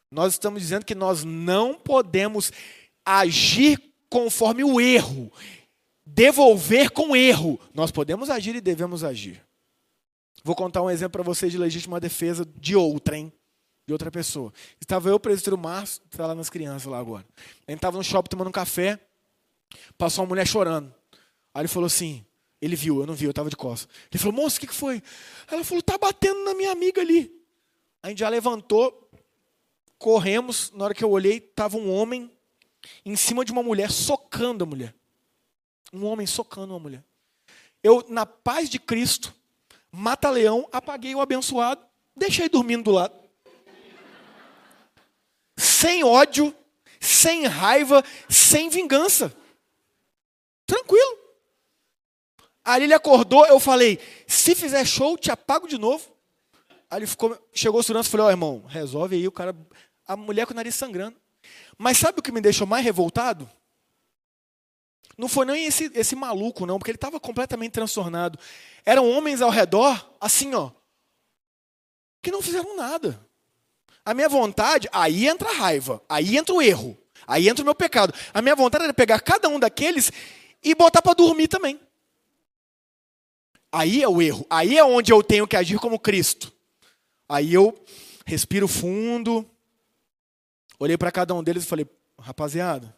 [0.09, 2.51] Nós estamos dizendo que nós não podemos
[3.05, 5.31] agir conforme o erro,
[6.03, 7.59] devolver com erro.
[7.75, 9.39] Nós podemos agir e devemos agir.
[10.43, 13.31] Vou contar um exemplo para vocês de legítima defesa de outra, hein?
[13.85, 14.51] De outra pessoa.
[14.81, 17.25] Estava eu, o presbítero Márcio, está lá nas crianças lá agora.
[17.67, 18.99] A gente estava no shopping tomando um café,
[19.95, 20.91] passou uma mulher chorando.
[21.53, 22.25] Aí ele falou assim:
[22.61, 23.87] ele viu, eu não vi, eu estava de costas.
[24.11, 25.01] Ele falou, moço, o que, que foi?
[25.49, 27.31] Ela falou, tá batendo na minha amiga ali.
[28.03, 29.09] A gente já levantou,
[29.97, 30.71] corremos.
[30.71, 32.29] Na hora que eu olhei, estava um homem
[33.05, 34.93] em cima de uma mulher, socando a mulher.
[35.93, 37.03] Um homem socando uma mulher.
[37.81, 39.33] Eu, na paz de Cristo,
[39.91, 41.81] mata-leão, apaguei o abençoado,
[42.15, 43.17] deixei dormindo do lado.
[45.55, 46.53] Sem ódio,
[46.99, 49.33] sem raiva, sem vingança.
[50.65, 51.18] Tranquilo.
[52.69, 56.05] Aí ele acordou, eu falei, se fizer show, te apago de novo.
[56.87, 59.57] Aí ele ficou, chegou o segurança e falou, ó oh, irmão, resolve aí, o cara,
[60.07, 61.17] a mulher com o nariz sangrando.
[61.79, 63.49] Mas sabe o que me deixou mais revoltado?
[65.17, 68.37] Não foi nem esse, esse maluco, não, porque ele estava completamente transtornado.
[68.85, 70.69] Eram homens ao redor, assim, ó,
[72.21, 73.19] que não fizeram nada.
[74.05, 77.73] A minha vontade, aí entra a raiva, aí entra o erro, aí entra o meu
[77.73, 78.13] pecado.
[78.31, 80.11] A minha vontade era pegar cada um daqueles
[80.63, 81.79] e botar para dormir também.
[83.71, 84.45] Aí é o erro.
[84.49, 86.51] Aí é onde eu tenho que agir como Cristo.
[87.27, 87.79] Aí eu
[88.25, 89.49] respiro fundo,
[90.79, 92.97] olhei para cada um deles e falei: rapaziada.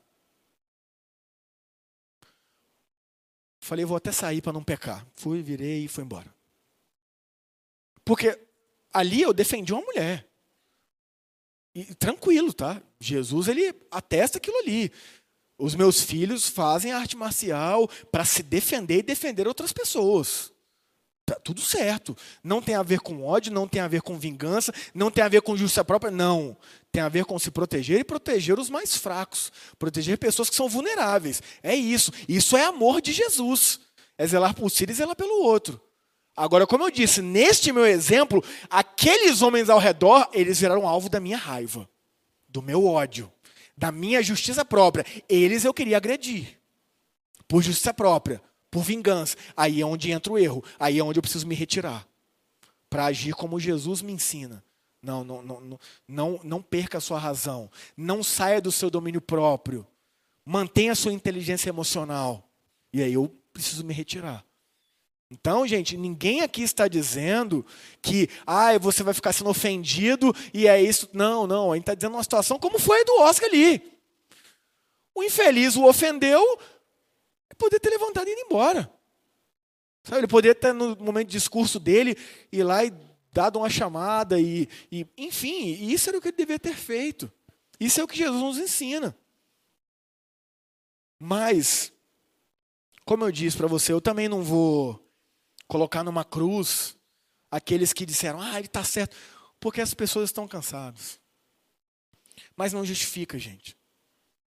[3.63, 5.05] Falei, vou até sair para não pecar.
[5.13, 6.33] Fui, virei e fui embora.
[8.03, 8.37] Porque
[8.91, 10.27] ali eu defendi uma mulher.
[11.73, 12.81] E tranquilo, tá?
[12.99, 14.91] Jesus ele atesta aquilo ali.
[15.57, 20.51] Os meus filhos fazem arte marcial para se defender e defender outras pessoas.
[21.33, 22.15] Tá tudo certo.
[22.43, 25.29] Não tem a ver com ódio, não tem a ver com vingança, não tem a
[25.29, 26.57] ver com justiça própria, não.
[26.91, 30.67] Tem a ver com se proteger e proteger os mais fracos, proteger pessoas que são
[30.67, 31.41] vulneráveis.
[31.63, 32.11] É isso.
[32.27, 33.79] Isso é amor de Jesus.
[34.17, 35.79] É zelar por si e zelar pelo outro.
[36.35, 41.19] Agora, como eu disse, neste meu exemplo, aqueles homens ao redor, eles viraram alvo da
[41.19, 41.89] minha raiva,
[42.47, 43.31] do meu ódio
[43.81, 45.03] da minha justiça própria.
[45.27, 46.59] Eles eu queria agredir.
[47.47, 48.39] Por justiça própria,
[48.71, 49.35] por vingança.
[49.55, 50.63] Aí é onde entra o erro.
[50.79, 52.07] Aí é onde eu preciso me retirar.
[52.89, 54.63] Para agir como Jesus me ensina.
[55.03, 57.69] Não, não, não, não, não perca a sua razão.
[57.97, 59.85] Não saia do seu domínio próprio.
[60.45, 62.49] Mantenha a sua inteligência emocional.
[62.93, 64.43] E aí eu preciso me retirar.
[65.29, 67.65] Então, gente, ninguém aqui está dizendo
[68.01, 71.09] que ah, você vai ficar sendo ofendido e é isso.
[71.13, 71.71] Não, não.
[71.71, 73.81] A gente está dizendo uma situação como foi a do Oscar ali.
[75.15, 76.59] O infeliz o ofendeu,
[77.61, 78.91] ele poderia ter levantado e ido embora.
[80.03, 82.17] Sabe, ele poderia ter, no momento de discurso dele,
[82.51, 82.91] ir lá e
[83.31, 87.31] dado uma chamada, e, e enfim, isso era o que ele devia ter feito.
[87.79, 89.15] Isso é o que Jesus nos ensina.
[91.19, 91.93] Mas,
[93.05, 94.99] como eu disse para você, eu também não vou
[95.67, 96.97] colocar numa cruz
[97.49, 99.15] aqueles que disseram, ah, ele está certo,
[99.59, 101.19] porque as pessoas estão cansadas.
[102.55, 103.77] Mas não justifica, gente.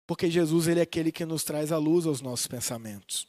[0.08, 3.28] Porque Jesus ele é aquele que nos traz a luz aos nossos pensamentos.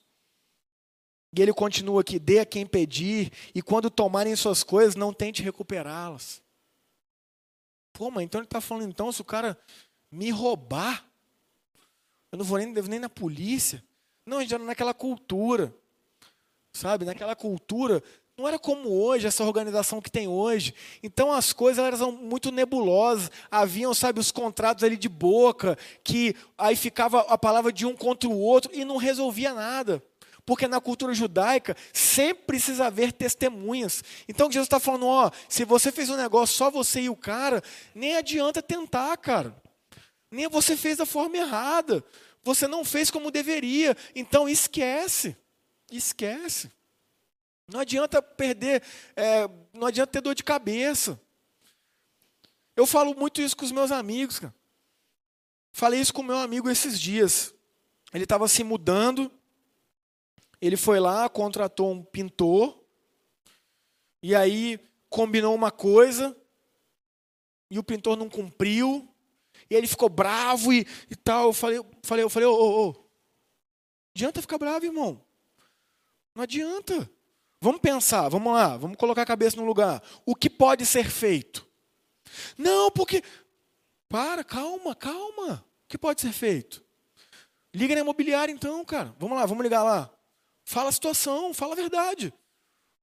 [1.37, 5.43] E ele continua aqui: dê a quem pedir, e quando tomarem suas coisas, não tente
[5.43, 6.43] recuperá-las.
[7.93, 9.59] Pô, mas então ele está falando, então, se o cara
[10.11, 11.05] me roubar,
[12.31, 13.83] eu não vou nem, devo nem na polícia.
[14.27, 15.75] Não, a gente era naquela cultura
[16.77, 17.05] sabe?
[17.05, 18.03] Naquela cultura,
[18.37, 20.75] não era como hoje, essa organização que tem hoje.
[21.03, 23.31] Então as coisas eram muito nebulosas.
[23.51, 28.29] Haviam, sabe, os contratos ali de boca, que aí ficava a palavra de um contra
[28.29, 30.03] o outro e não resolvia nada.
[30.44, 34.05] Porque na cultura judaica sempre precisa haver testemunhas.
[34.29, 37.62] Então Jesus está falando: ó, se você fez um negócio só você e o cara,
[37.94, 39.57] nem adianta tentar, cara.
[40.31, 42.05] Nem você fez da forma errada.
[42.44, 43.96] Você não fez como deveria.
[44.14, 45.35] Então esquece.
[45.90, 46.76] Esquece.
[47.68, 48.83] Não adianta perder,
[49.16, 51.20] é, não adianta ter dor de cabeça.
[52.76, 54.55] Eu falo muito isso com os meus amigos, cara.
[55.72, 57.52] Falei isso com meu amigo esses dias.
[58.12, 59.31] Ele estava se mudando,
[60.61, 62.83] ele foi lá, contratou um pintor,
[64.22, 66.37] e aí combinou uma coisa,
[67.70, 69.12] e o pintor não cumpriu,
[69.68, 71.46] e ele ficou bravo e, e tal.
[71.46, 73.09] Eu falei, falei, eu falei, ô, ô, ô,
[74.14, 75.20] adianta ficar bravo, irmão.
[76.35, 77.11] Não adianta.
[77.61, 80.03] Vamos pensar, vamos lá, vamos colocar a cabeça no lugar.
[80.25, 81.66] O que pode ser feito?
[82.57, 83.23] Não, porque.
[84.09, 85.64] Para, calma, calma.
[85.85, 86.85] O que pode ser feito?
[87.75, 89.14] Liga na imobiliária então, cara.
[89.19, 90.11] Vamos lá, vamos ligar lá.
[90.64, 92.33] Fala a situação, fala a verdade.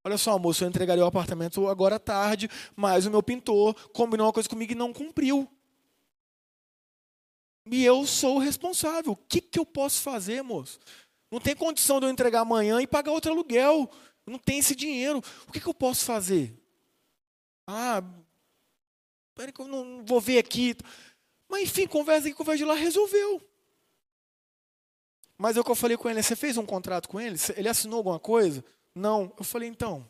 [0.04, 4.26] Olha só, moço, eu entregaria o apartamento agora à tarde, mas o meu pintor combinou
[4.26, 5.48] uma coisa comigo e não cumpriu.
[7.70, 9.12] E eu sou o responsável.
[9.12, 10.78] O que, que eu posso fazer, moço?
[11.30, 13.90] Não tem condição de eu entregar amanhã e pagar outro aluguel.
[14.26, 15.22] Eu não tenho esse dinheiro.
[15.46, 16.54] O que, que eu posso fazer?
[17.66, 18.02] Ah,
[19.34, 20.76] peraí que eu não vou ver aqui.
[21.48, 23.40] Mas enfim, conversa aqui, conversa de lá, resolveu.
[25.36, 27.36] Mas é o que eu falei com ele, você fez um contrato com ele?
[27.56, 28.64] Ele assinou alguma coisa?
[28.94, 29.32] Não.
[29.36, 30.08] Eu falei, então,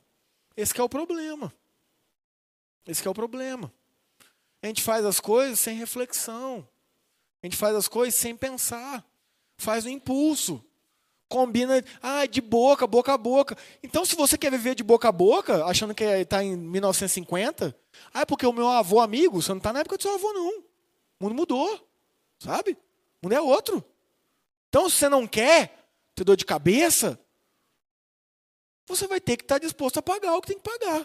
[0.57, 1.53] esse é o problema.
[2.87, 3.73] Esse é o problema.
[4.63, 6.69] A gente faz as coisas sem reflexão.
[7.43, 9.05] A gente faz as coisas sem pensar.
[9.57, 10.65] Faz no impulso
[11.35, 13.59] combina, ah, de boca, boca a boca.
[13.83, 17.77] Então, se você quer viver de boca a boca, achando que está em 1950,
[18.13, 20.33] ah, é porque o meu avô amigo, você não está na época do seu avô,
[20.33, 20.61] não.
[21.19, 21.89] O mundo mudou,
[22.39, 22.79] sabe?
[23.21, 23.85] O mundo é outro.
[24.69, 25.77] Então, se você não quer
[26.15, 27.19] ter dor de cabeça,
[28.87, 31.05] você vai ter que estar tá disposto a pagar o que tem que pagar.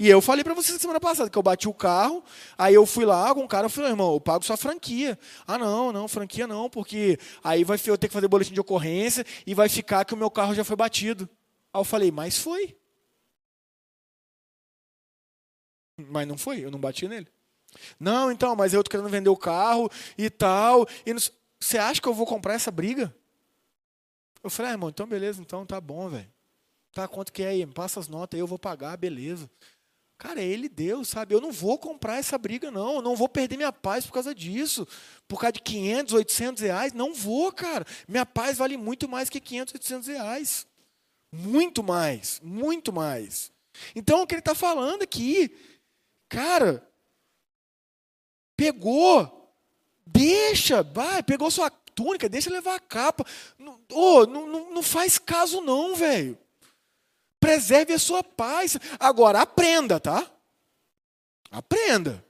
[0.00, 2.22] E eu falei para você semana passada que eu bati o carro,
[2.56, 5.18] aí eu fui lá com o cara, eu falei, irmão, eu pago sua franquia.
[5.44, 9.26] Ah, não, não, franquia não, porque aí vai eu ter que fazer boletim de ocorrência
[9.44, 11.28] e vai ficar que o meu carro já foi batido.
[11.72, 12.76] Aí eu falei, mas foi.
[15.96, 17.26] Mas não foi, eu não bati nele.
[17.98, 20.86] Não, então, mas eu tô querendo vender o carro e tal.
[21.04, 21.20] E não...
[21.60, 23.12] Você acha que eu vou comprar essa briga?
[24.44, 26.30] Eu falei, ah, irmão, então beleza, então tá bom, velho.
[26.92, 27.66] Tá, quanto que é aí?
[27.66, 29.50] Me passa as notas aí, eu vou pagar, beleza.
[30.18, 31.32] Cara, é ele Deus, sabe?
[31.32, 32.96] Eu não vou comprar essa briga, não.
[32.96, 34.86] Eu não vou perder minha paz por causa disso.
[35.28, 36.92] Por causa de 500, 800 reais.
[36.92, 37.86] Não vou, cara.
[38.08, 40.66] Minha paz vale muito mais que 500, 800 reais.
[41.30, 43.52] Muito mais, muito mais.
[43.94, 45.54] Então, o que ele está falando aqui,
[46.28, 46.84] cara,
[48.56, 49.54] pegou,
[50.04, 53.24] deixa, vai, pegou sua túnica, deixa levar a capa.
[53.56, 56.36] Não, oh, não, não, não faz caso, não, velho.
[57.40, 58.76] Preserve a sua paz.
[58.98, 60.30] Agora, aprenda, tá?
[61.50, 62.24] Aprenda.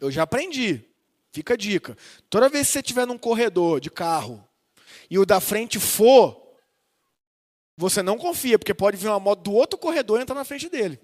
[0.00, 0.84] Eu já aprendi.
[1.32, 1.96] Fica a dica.
[2.30, 4.46] Toda vez que você estiver num corredor de carro
[5.10, 6.44] e o da frente for,
[7.76, 10.68] você não confia, porque pode vir uma moto do outro corredor e entrar na frente
[10.68, 11.00] dele.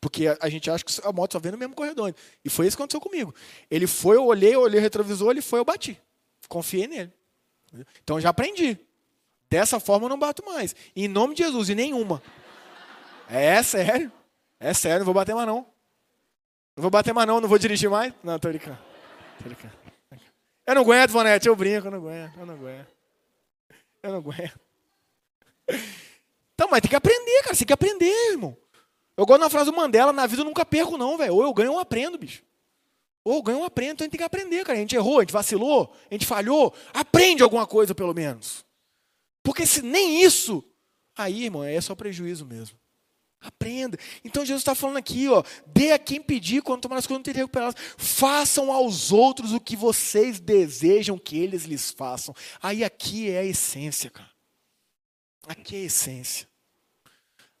[0.00, 2.14] Porque a, gente acha que a moto só vem no mesmo corredor.
[2.44, 3.34] E foi isso que aconteceu comigo.
[3.70, 6.00] Ele foi, eu olhei, eu olhei o retrovisor, ele foi, eu bati.
[6.48, 7.12] Confiei nele.
[8.02, 8.78] Então já aprendi.
[9.54, 10.74] Dessa forma eu não bato mais.
[10.96, 12.20] Em nome de Jesus, e nenhuma.
[13.30, 14.10] É sério.
[14.58, 15.64] É sério, não vou bater mais não.
[16.76, 18.12] Não vou bater mais não, não vou dirigir mais.
[18.24, 18.78] Não, tô brincando.
[19.38, 19.72] Tô brincando.
[20.66, 22.88] Eu não aguento, Vonete, eu brinco, eu não aguento, eu não aguento.
[24.02, 24.60] Eu não aguento.
[26.54, 28.56] Então, mas tem que aprender, cara, tem que aprender, irmão.
[29.16, 31.32] Eu gosto da frase do Mandela, na vida eu nunca perco não, velho.
[31.32, 32.42] Ou eu ganho ou eu aprendo, bicho.
[33.22, 34.76] Ou eu ganho ou eu aprendo, então a gente tem que aprender, cara.
[34.76, 36.74] A gente errou, a gente vacilou, a gente falhou.
[36.92, 38.64] Aprende alguma coisa, pelo menos.
[39.44, 40.64] Porque se nem isso,
[41.14, 42.76] aí, irmão, é só prejuízo mesmo.
[43.40, 43.98] Aprenda.
[44.24, 47.22] Então Jesus está falando aqui, ó, dê a quem pedir quando tomar as coisas não
[47.22, 47.74] terem recuperadas.
[47.98, 52.34] Façam aos outros o que vocês desejam que eles lhes façam.
[52.62, 54.30] Aí aqui é a essência, cara.
[55.46, 56.48] Aqui é a essência.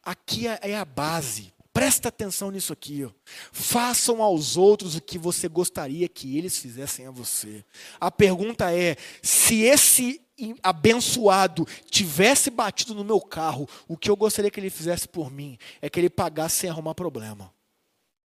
[0.02, 1.53] Aqui é, é a base.
[1.74, 3.04] Presta atenção nisso aqui.
[3.04, 3.10] Ó.
[3.52, 7.64] Façam aos outros o que você gostaria que eles fizessem a você.
[8.00, 10.22] A pergunta é: se esse
[10.62, 15.58] abençoado tivesse batido no meu carro, o que eu gostaria que ele fizesse por mim
[15.82, 17.52] é que ele pagasse sem arrumar problema.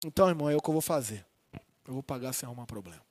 [0.05, 1.25] Então, irmão, é o que eu vou fazer.
[1.87, 3.01] Eu vou pagar sem arrumar problema.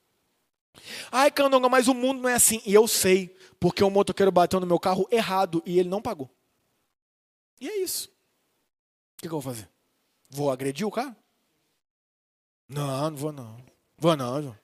[1.10, 2.60] Ai, Candonga, mas o mundo não é assim.
[2.66, 6.30] E eu sei, porque o motoqueiro bateu no meu carro errado e ele não pagou.
[7.58, 8.08] E é isso.
[9.16, 9.68] O que, eu vou fazer?
[10.30, 11.16] Vou agredir o cara?
[12.68, 13.56] Não, não vou não.
[13.96, 14.56] Vou não, João.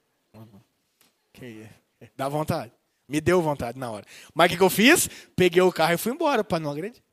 [1.33, 1.67] Que
[2.15, 2.71] Dá vontade.
[3.07, 4.05] Me deu vontade na hora.
[4.33, 5.07] Mas o que, que eu fiz?
[5.35, 7.03] Peguei o carro e fui embora para não agredir.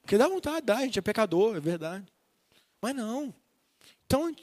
[0.00, 2.06] Porque dá vontade, dá, a gente é pecador, é verdade.
[2.80, 3.32] Mas não.
[4.04, 4.34] Então,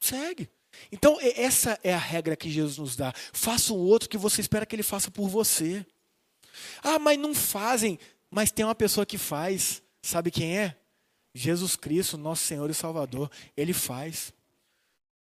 [0.00, 0.48] segue.
[0.90, 3.12] Então, essa é a regra que Jesus nos dá.
[3.32, 5.84] Faça o outro que você espera que ele faça por você.
[6.82, 7.98] Ah, mas não fazem.
[8.30, 9.82] Mas tem uma pessoa que faz.
[10.02, 10.76] Sabe quem é?
[11.34, 13.30] Jesus Cristo, nosso Senhor e Salvador.
[13.56, 14.32] Ele faz.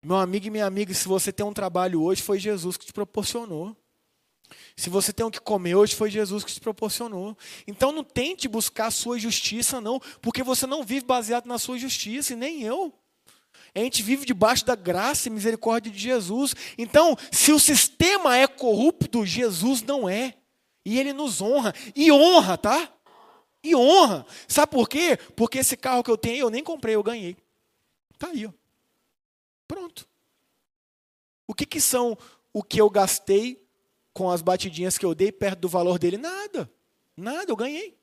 [0.03, 2.93] Meu amigo e minha amiga, se você tem um trabalho hoje, foi Jesus que te
[2.93, 3.75] proporcionou.
[4.75, 7.37] Se você tem o que comer hoje, foi Jesus que te proporcionou.
[7.67, 11.77] Então não tente buscar a sua justiça, não, porque você não vive baseado na sua
[11.77, 12.93] justiça, e nem eu.
[13.75, 16.55] A gente vive debaixo da graça e misericórdia de Jesus.
[16.77, 20.33] Então, se o sistema é corrupto, Jesus não é.
[20.85, 21.73] E ele nos honra.
[21.95, 22.91] E honra, tá?
[23.63, 24.25] E honra.
[24.47, 25.17] Sabe por quê?
[25.35, 27.35] Porque esse carro que eu tenho, eu nem comprei, eu ganhei.
[28.17, 28.51] Tá aí, ó.
[29.67, 30.07] Pronto.
[31.47, 32.17] O que, que são
[32.53, 33.61] o que eu gastei
[34.13, 36.17] com as batidinhas que eu dei perto do valor dele?
[36.17, 36.71] Nada.
[37.15, 37.97] Nada, eu ganhei.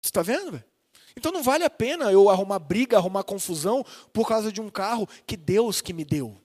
[0.00, 0.52] Você está vendo?
[0.52, 0.64] Véio?
[1.16, 5.08] Então não vale a pena eu arrumar briga, arrumar confusão por causa de um carro
[5.26, 6.36] que Deus que me deu.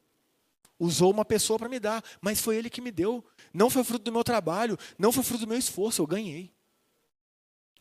[0.80, 3.26] Usou uma pessoa para me dar, mas foi Ele que me deu.
[3.54, 6.54] Não foi fruto do meu trabalho, não foi fruto do meu esforço, eu ganhei.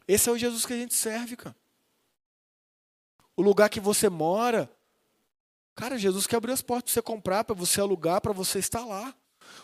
[0.07, 1.57] Esse é o Jesus que a gente serve, cara.
[3.37, 4.71] O lugar que você mora,
[5.75, 8.85] cara, Jesus quer abrir as portas para você comprar, para você alugar, para você estar
[8.85, 9.14] lá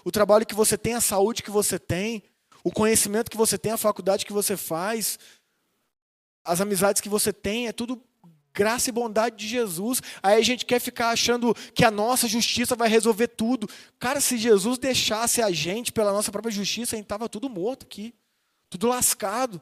[0.05, 2.22] o trabalho que você tem, a saúde que você tem,
[2.64, 5.18] o conhecimento que você tem, a faculdade que você faz,
[6.44, 8.02] as amizades que você tem, é tudo
[8.55, 10.02] graça e bondade de Jesus.
[10.22, 13.68] Aí a gente quer ficar achando que a nossa justiça vai resolver tudo.
[13.98, 17.85] Cara, se Jesus deixasse a gente pela nossa própria justiça, a gente estava tudo morto
[17.85, 18.14] aqui,
[18.68, 19.61] tudo lascado.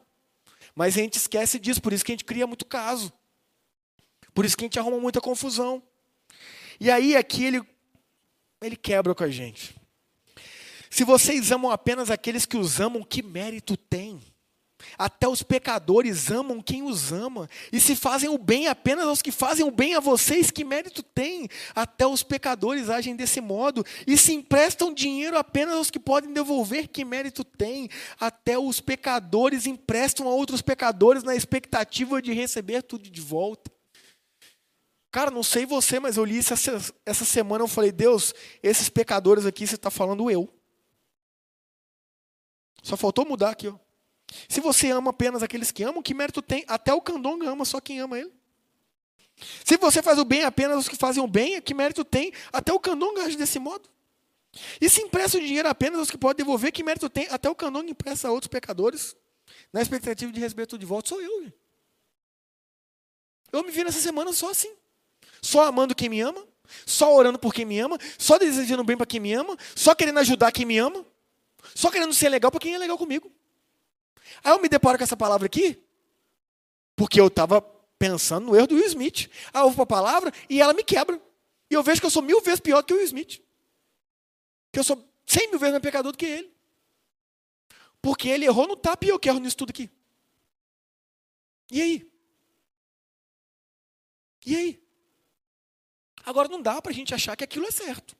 [0.80, 3.12] Mas a gente esquece disso, por isso que a gente cria muito caso.
[4.32, 5.82] Por isso que a gente arruma muita confusão.
[6.80, 7.62] E aí aqui ele,
[8.62, 9.78] ele quebra com a gente.
[10.88, 14.22] Se vocês amam apenas aqueles que os amam, que mérito tem?
[14.98, 17.48] Até os pecadores amam quem os ama.
[17.72, 21.02] E se fazem o bem apenas aos que fazem o bem a vocês, que mérito
[21.02, 21.48] tem?
[21.74, 23.84] Até os pecadores agem desse modo.
[24.06, 27.88] E se emprestam dinheiro apenas aos que podem devolver, que mérito tem?
[28.18, 33.70] Até os pecadores emprestam a outros pecadores na expectativa de receber tudo de volta.
[35.10, 37.64] Cara, não sei você, mas eu li isso essa, essa semana.
[37.64, 38.32] Eu falei, Deus,
[38.62, 40.48] esses pecadores aqui, você está falando eu.
[42.82, 43.74] Só faltou mudar aqui, ó.
[44.48, 46.64] Se você ama apenas aqueles que amam, que mérito tem?
[46.68, 48.32] Até o candonga ama só quem ama ele.
[49.64, 52.32] Se você faz o bem apenas os que fazem o bem, que mérito tem?
[52.52, 53.88] Até o candonga age desse modo.
[54.80, 57.26] E se empresta o dinheiro apenas aos que podem devolver, que mérito tem?
[57.30, 59.16] Até o candonga empresta a outros pecadores,
[59.72, 61.08] na expectativa de tudo de volta.
[61.08, 61.52] Sou eu.
[63.52, 64.72] Eu me vi nessa semana só assim.
[65.42, 66.46] Só amando quem me ama,
[66.84, 70.18] só orando por quem me ama, só desejando bem para quem me ama, só querendo
[70.18, 71.04] ajudar quem me ama,
[71.74, 73.32] só querendo ser legal para quem é legal comigo.
[74.42, 75.82] Aí eu me deparo com essa palavra aqui,
[76.96, 77.60] porque eu estava
[77.98, 79.30] pensando no erro do Will Smith.
[79.52, 81.20] Aí eu vou para a palavra e ela me quebra.
[81.70, 83.42] E eu vejo que eu sou mil vezes pior que o Will Smith.
[84.72, 86.52] Que eu sou cem mil vezes mais pecador do que ele.
[88.02, 89.90] Porque ele errou no tapa e eu quero nisso tudo aqui.
[91.70, 92.10] E aí?
[94.46, 94.82] E aí?
[96.24, 98.16] Agora não dá para a gente achar que aquilo é certo.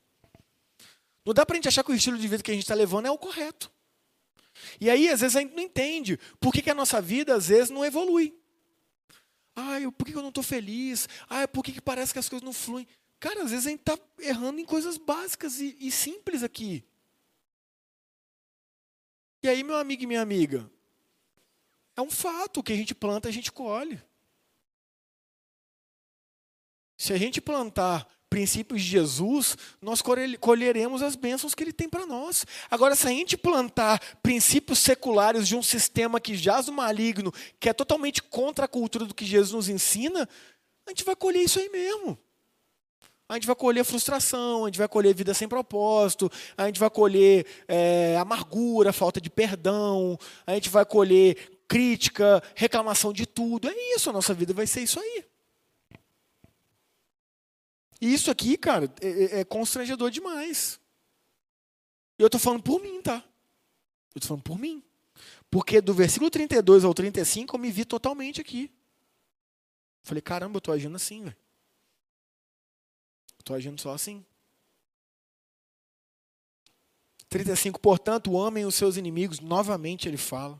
[1.25, 2.73] Não dá para a gente achar que o estilo de vida que a gente está
[2.73, 3.71] levando é o correto.
[4.79, 7.47] E aí, às vezes, a gente não entende por que, que a nossa vida, às
[7.47, 8.37] vezes, não evolui.
[9.55, 11.07] Ai, por que eu não estou feliz?
[11.29, 12.87] Ai, por que, que parece que as coisas não fluem?
[13.19, 16.83] Cara, às vezes a gente está errando em coisas básicas e, e simples aqui.
[19.43, 20.69] E aí, meu amigo e minha amiga,
[21.95, 24.01] é um fato que a gente planta, a gente colhe.
[26.97, 30.01] Se a gente plantar princípios de Jesus, nós
[30.39, 32.45] colheremos as bênçãos que ele tem para nós.
[32.69, 37.67] Agora, se a gente plantar princípios seculares de um sistema que jaz no maligno, que
[37.67, 40.29] é totalmente contra a cultura do que Jesus nos ensina,
[40.87, 42.17] a gente vai colher isso aí mesmo.
[43.27, 46.89] A gente vai colher frustração, a gente vai colher vida sem propósito, a gente vai
[46.89, 50.17] colher é, amargura, falta de perdão,
[50.47, 51.35] a gente vai colher
[51.67, 53.67] crítica, reclamação de tudo.
[53.67, 55.30] É isso, a nossa vida vai ser isso aí.
[58.01, 60.79] E isso aqui, cara, é, é, é constrangedor demais.
[62.17, 63.23] E eu estou falando por mim, tá?
[64.15, 64.83] Eu estou falando por mim.
[65.51, 68.71] Porque do versículo 32 ao 35 eu me vi totalmente aqui.
[70.01, 71.37] Falei, caramba, eu estou agindo assim, velho.
[73.37, 74.25] Estou agindo só assim.
[77.29, 80.59] 35, portanto, amem os seus inimigos, novamente ele fala.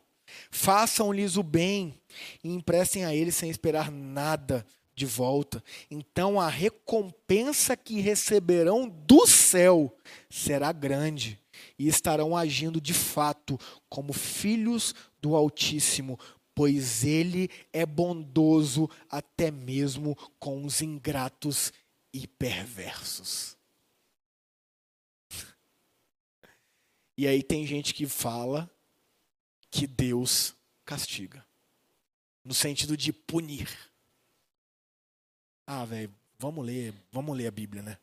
[0.50, 2.00] Façam-lhes o bem
[2.44, 5.64] e emprestem a eles sem esperar nada de volta.
[5.90, 9.96] Então a recompensa que receberão do céu
[10.30, 11.40] será grande
[11.78, 16.20] e estarão agindo de fato como filhos do Altíssimo,
[16.54, 21.72] pois ele é bondoso até mesmo com os ingratos
[22.14, 23.58] e perversos.
[27.18, 28.70] E aí tem gente que fala
[29.70, 31.46] que Deus castiga,
[32.44, 33.70] no sentido de punir.
[35.74, 37.98] Ah, velho, vamos ler, vamos ler a Bíblia, né?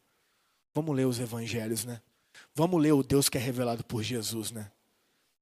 [0.72, 2.00] Vamos ler os evangelhos, né?
[2.54, 4.72] Vamos ler o Deus que é revelado por Jesus, né?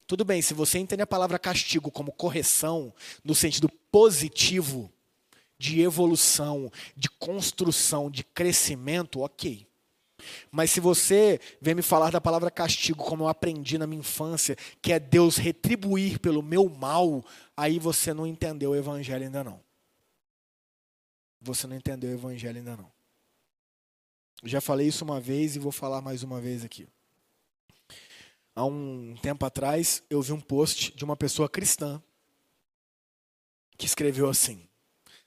[0.08, 4.90] Tudo bem, se você entende a palavra castigo como correção, no sentido positivo,
[5.56, 9.64] de evolução, de construção, de crescimento, ok.
[10.50, 14.56] Mas se você vem me falar da palavra castigo, como eu aprendi na minha infância,
[14.82, 17.24] que é Deus retribuir pelo meu mal,
[17.56, 19.64] aí você não entendeu o evangelho ainda não
[21.46, 22.90] você não entendeu o evangelho ainda não.
[24.44, 26.86] Já falei isso uma vez e vou falar mais uma vez aqui.
[28.54, 32.02] Há um tempo atrás, eu vi um post de uma pessoa cristã
[33.76, 34.66] que escreveu assim: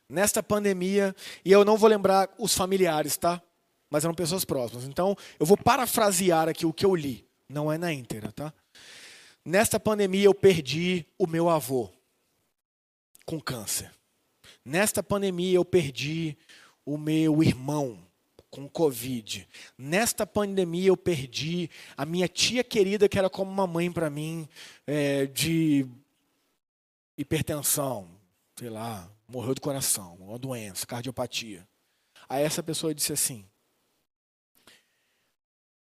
[0.07, 1.15] Nesta pandemia,
[1.45, 3.41] e eu não vou lembrar os familiares, tá?
[3.89, 4.85] Mas eram pessoas próximas.
[4.85, 7.27] Então, eu vou parafrasear aqui o que eu li.
[7.47, 8.53] Não é na íntegra, tá?
[9.43, 11.91] Nesta pandemia, eu perdi o meu avô
[13.25, 13.91] com câncer.
[14.69, 16.37] Nesta pandemia eu perdi
[16.85, 17.97] o meu irmão
[18.51, 19.49] com Covid.
[19.75, 24.47] Nesta pandemia eu perdi a minha tia querida, que era como uma mãe para mim,
[24.85, 25.87] é, de
[27.17, 28.11] hipertensão,
[28.59, 31.67] sei lá, morreu do coração, uma doença, cardiopatia.
[32.29, 33.43] Aí essa pessoa disse assim: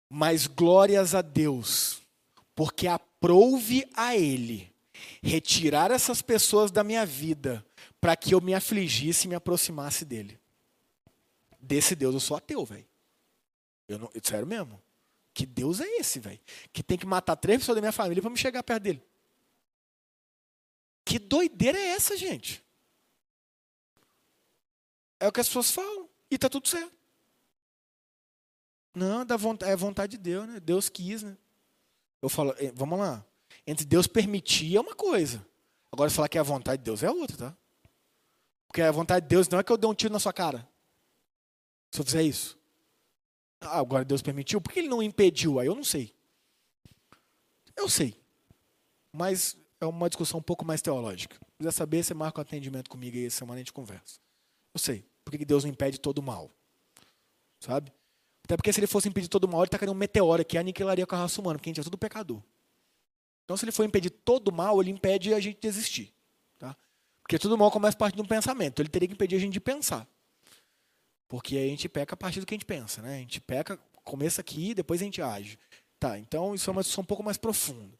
[0.06, 2.02] Mas glórias a Deus,
[2.54, 4.70] porque aprouve a Ele
[5.22, 7.65] retirar essas pessoas da minha vida
[8.06, 10.38] para que eu me afligisse e me aproximasse dele.
[11.60, 12.86] Desse Deus eu sou ateu, velho.
[13.88, 14.80] Eu não, sério mesmo.
[15.34, 16.38] Que Deus é esse, velho?
[16.72, 19.02] Que tem que matar três pessoas da minha família para me chegar perto dele.
[21.04, 22.64] Que doideira é essa, gente?
[25.18, 26.08] É o que as pessoas falam.
[26.30, 26.94] E tá tudo certo.
[28.94, 30.60] Não, dá vontade, é vontade de Deus, né?
[30.60, 31.36] Deus quis, né?
[32.22, 33.26] Eu falo, eh, vamos lá.
[33.66, 35.44] Entre Deus permitir é uma coisa.
[35.90, 37.56] Agora, falar que é a vontade de Deus é outra, tá?
[38.76, 40.68] Porque a vontade de Deus não é que eu dê um tiro na sua cara.
[41.90, 42.58] Se eu fizer isso.
[43.58, 44.60] Ah, agora Deus permitiu.
[44.60, 45.58] Por que ele não impediu?
[45.58, 46.14] Aí eu não sei.
[47.74, 48.20] Eu sei.
[49.10, 51.36] Mas é uma discussão um pouco mais teológica.
[51.36, 54.20] Se quiser saber, você marca um atendimento comigo aí essa semana a gente conversa.
[54.74, 55.06] Eu sei.
[55.24, 56.50] Por que Deus não impede todo o mal?
[57.60, 57.90] Sabe?
[58.44, 61.06] Até porque se ele fosse impedir todo o mal, ele tacaria um meteoro que aniquilaria
[61.06, 62.42] com a raça humana, porque a gente é tudo pecador.
[63.46, 66.15] Então, se ele for impedir todo o mal, ele impede a gente de existir.
[67.26, 68.80] Porque tudo mal começa a partir de um pensamento.
[68.80, 70.06] Ele teria que impedir a gente de pensar.
[71.26, 73.16] Porque a gente peca a partir do que a gente pensa, né?
[73.16, 75.58] A gente peca, começa aqui, depois a gente age.
[75.98, 77.98] Tá, então isso é uma discussão um pouco mais profunda.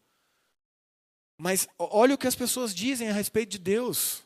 [1.37, 4.23] Mas olha o que as pessoas dizem a respeito de Deus.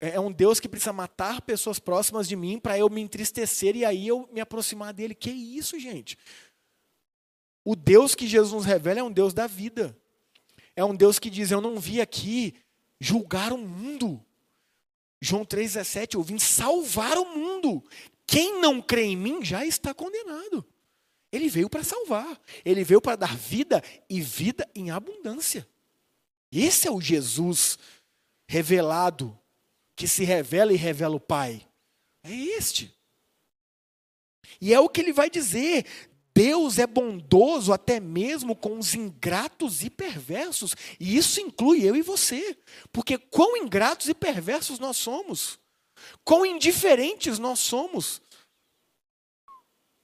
[0.00, 3.76] É, é um Deus que precisa matar pessoas próximas de mim para eu me entristecer
[3.76, 5.14] e aí eu me aproximar dele.
[5.14, 6.16] Que isso, gente?
[7.62, 9.94] O Deus que Jesus nos revela é um Deus da vida.
[10.74, 12.54] É um Deus que diz: Eu não vi aqui
[13.00, 14.24] julgar o mundo.
[15.20, 17.84] João 3,17, eu vim salvar o mundo.
[18.26, 20.64] Quem não crê em mim já está condenado.
[21.32, 22.40] Ele veio para salvar.
[22.64, 25.68] Ele veio para dar vida e vida em abundância.
[26.52, 27.78] Esse é o Jesus
[28.48, 29.38] revelado,
[29.94, 31.66] que se revela e revela o Pai.
[32.24, 32.94] É este.
[34.60, 35.86] E é o que ele vai dizer:
[36.34, 42.02] Deus é bondoso até mesmo com os ingratos e perversos, e isso inclui eu e
[42.02, 42.56] você,
[42.92, 45.58] porque quão ingratos e perversos nós somos,
[46.24, 48.22] quão indiferentes nós somos,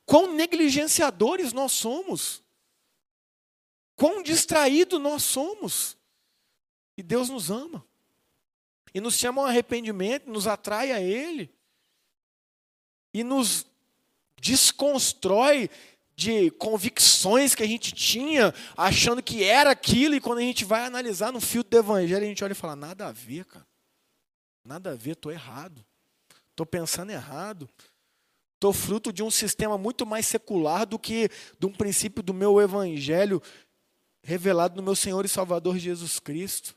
[0.05, 2.43] quão negligenciadores nós somos,
[3.95, 5.97] quão distraídos nós somos.
[6.99, 7.87] E Deus nos ama,
[8.95, 11.55] e nos chama ao arrependimento, nos atrai a Ele,
[13.13, 13.67] e nos
[14.41, 15.69] desconstrói
[16.17, 20.87] de convicções que a gente tinha, achando que era aquilo, e quando a gente vai
[20.87, 23.67] analisar no filtro do evangelho, a gente olha e fala: nada a ver, cara.
[24.65, 25.85] Nada a ver, estou errado.
[26.51, 27.69] Estou pensando errado.
[28.55, 32.59] Estou fruto de um sistema muito mais secular do que de um princípio do meu
[32.59, 33.43] evangelho
[34.23, 36.75] revelado no meu Senhor e Salvador Jesus Cristo.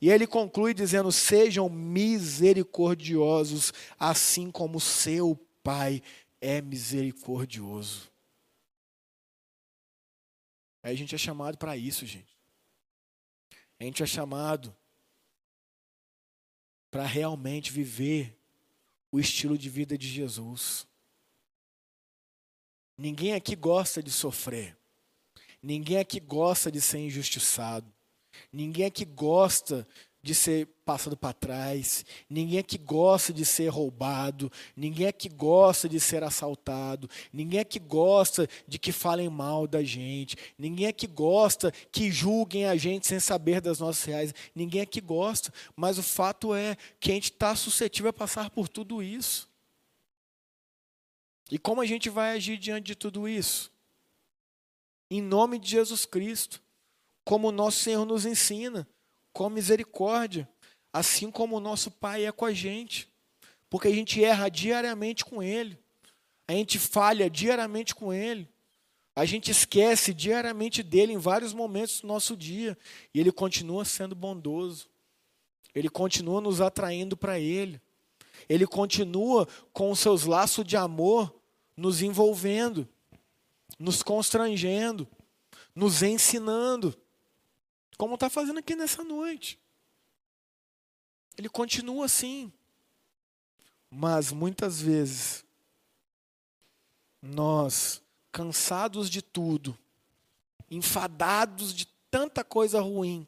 [0.00, 6.02] E ele conclui dizendo: Sejam misericordiosos, assim como seu Pai
[6.40, 8.11] é misericordioso.
[10.82, 12.36] Aí a gente é chamado para isso, gente.
[13.78, 14.74] A gente é chamado
[16.90, 18.36] para realmente viver
[19.10, 20.86] o estilo de vida de Jesus.
[22.96, 24.76] Ninguém aqui gosta de sofrer.
[25.62, 27.92] Ninguém aqui gosta de ser injustiçado.
[28.52, 29.86] Ninguém aqui gosta
[30.22, 35.98] de ser passado para trás, ninguém aqui gosta de ser roubado, ninguém aqui gosta de
[35.98, 42.10] ser assaltado, ninguém aqui gosta de que falem mal da gente, ninguém aqui gosta que
[42.12, 46.76] julguem a gente sem saber das nossas reais, ninguém aqui gosta, mas o fato é
[47.00, 49.50] que a gente está suscetível a passar por tudo isso.
[51.50, 53.72] E como a gente vai agir diante de tudo isso?
[55.10, 56.62] Em nome de Jesus Cristo,
[57.24, 58.86] como o nosso Senhor nos ensina
[59.32, 60.48] com misericórdia,
[60.92, 63.08] assim como o nosso Pai é com a gente,
[63.70, 65.78] porque a gente erra diariamente com Ele,
[66.46, 68.48] a gente falha diariamente com Ele,
[69.14, 72.76] a gente esquece diariamente dele em vários momentos do nosso dia,
[73.14, 74.88] e Ele continua sendo bondoso,
[75.74, 77.80] Ele continua nos atraindo para Ele,
[78.48, 81.34] Ele continua com os seus laços de amor
[81.76, 82.86] nos envolvendo,
[83.78, 85.08] nos constrangendo,
[85.74, 86.94] nos ensinando
[87.96, 89.58] como está fazendo aqui nessa noite.
[91.36, 92.52] Ele continua assim.
[93.90, 95.44] Mas muitas vezes,
[97.20, 99.78] nós, cansados de tudo,
[100.70, 103.26] enfadados de tanta coisa ruim,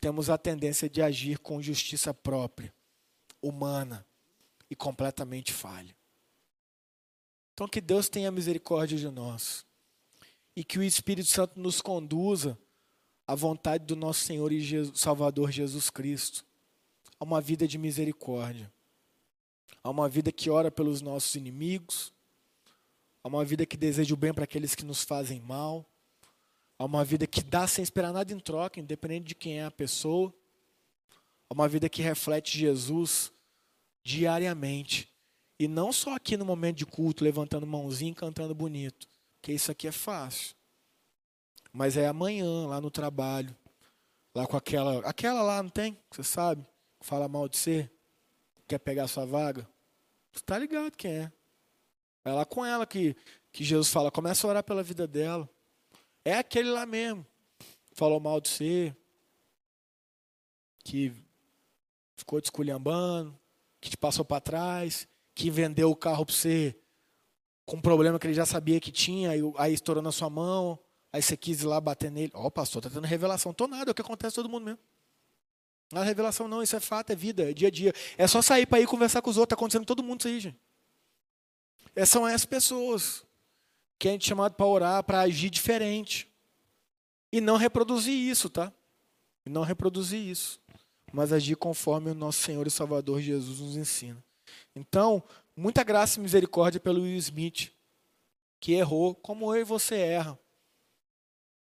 [0.00, 2.74] temos a tendência de agir com justiça própria,
[3.40, 4.04] humana
[4.68, 5.94] e completamente falha.
[7.52, 9.66] Então, que Deus tenha misericórdia de nós
[10.56, 12.58] e que o Espírito Santo nos conduza
[13.30, 16.44] a vontade do nosso Senhor e Jesus, Salvador Jesus Cristo,
[17.16, 18.68] a uma vida de misericórdia,
[19.84, 22.12] a uma vida que ora pelos nossos inimigos,
[23.22, 25.86] a uma vida que deseja o bem para aqueles que nos fazem mal,
[26.76, 29.70] a uma vida que dá sem esperar nada em troca, independente de quem é a
[29.70, 30.34] pessoa,
[31.48, 33.30] a uma vida que reflete Jesus
[34.02, 35.08] diariamente.
[35.56, 39.06] E não só aqui no momento de culto, levantando mãozinha e cantando bonito,
[39.40, 40.56] que isso aqui é fácil.
[41.72, 43.56] Mas é amanhã, lá no trabalho.
[44.34, 44.98] Lá com aquela.
[45.08, 45.98] Aquela lá, não tem?
[46.10, 46.66] Você sabe?
[47.00, 47.90] Fala mal de você.
[48.66, 49.68] Quer pegar sua vaga?
[50.32, 51.32] Você tá ligado quem é.
[52.24, 53.16] É lá com ela que,
[53.52, 55.48] que Jesus fala, começa a orar pela vida dela.
[56.24, 57.26] É aquele lá mesmo.
[57.92, 58.96] Falou mal de você.
[60.84, 61.12] Que
[62.16, 63.36] ficou desculhambando.
[63.80, 65.08] Que te passou para trás.
[65.34, 66.76] Que vendeu o carro para você
[67.70, 70.76] com um problema que ele já sabia que tinha, aí estourou na sua mão.
[71.12, 72.30] Aí você quis ir lá bater nele.
[72.34, 73.52] Ó, oh, pastor, tá tendo revelação.
[73.52, 74.78] Tô nada, é o que acontece todo mundo mesmo.
[75.92, 77.92] Não é revelação não, isso é fato, é vida, é dia a dia.
[78.16, 80.40] É só sair para ir conversar com os outros, tá acontecendo todo mundo isso aí,
[80.40, 80.60] gente.
[81.96, 83.24] Essas são essas pessoas
[83.98, 86.30] que a gente é chamado para orar, para agir diferente.
[87.32, 88.72] E não reproduzir isso, tá?
[89.44, 90.60] E não reproduzir isso.
[91.12, 94.22] mas agir conforme o nosso Senhor e Salvador Jesus nos ensina.
[94.76, 95.22] Então,
[95.56, 97.72] muita graça e misericórdia pelo Will Smith,
[98.60, 100.38] que errou como eu e você erra.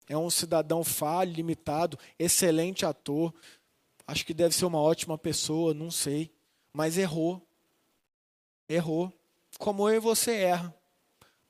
[0.08, 3.32] É um cidadão falho, limitado, excelente ator.
[4.06, 6.30] Acho que deve ser uma ótima pessoa, não sei.
[6.72, 7.46] Mas errou.
[8.68, 9.12] Errou.
[9.58, 10.74] Como eu e você erra.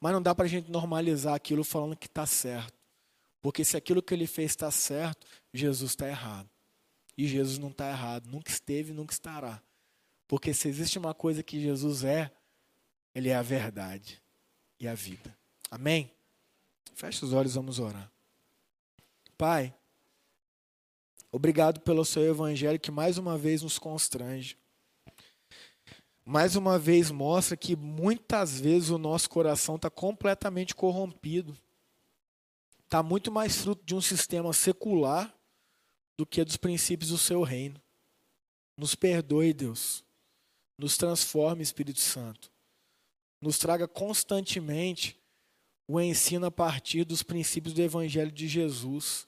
[0.00, 2.74] Mas não dá para a gente normalizar aquilo falando que está certo.
[3.40, 6.48] Porque se aquilo que ele fez está certo, Jesus está errado.
[7.16, 8.26] E Jesus não está errado.
[8.26, 9.62] Nunca esteve, nunca estará.
[10.28, 12.30] Porque se existe uma coisa que Jesus é,
[13.14, 14.22] ele é a verdade
[14.78, 15.36] e a vida.
[15.70, 16.10] Amém?
[16.94, 18.11] Feche os olhos, vamos orar.
[19.42, 19.74] Pai,
[21.32, 24.56] obrigado pelo seu evangelho que mais uma vez nos constrange.
[26.24, 31.58] Mais uma vez mostra que muitas vezes o nosso coração está completamente corrompido.
[32.84, 35.36] Está muito mais fruto de um sistema secular
[36.16, 37.82] do que dos princípios do seu reino.
[38.76, 40.04] Nos perdoe, Deus.
[40.78, 42.48] Nos transforme, Espírito Santo.
[43.40, 45.20] Nos traga constantemente
[45.88, 49.26] o ensino a partir dos princípios do Evangelho de Jesus.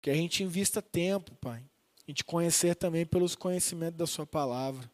[0.00, 1.62] Que a gente invista tempo, Pai,
[2.06, 4.90] em te conhecer também pelos conhecimentos da Sua palavra.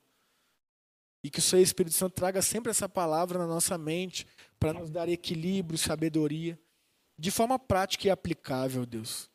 [1.23, 4.27] E que o Seu Espírito Santo traga sempre essa palavra na nossa mente
[4.59, 6.59] para nos dar equilíbrio, sabedoria,
[7.19, 9.31] de forma prática e aplicável, Deus.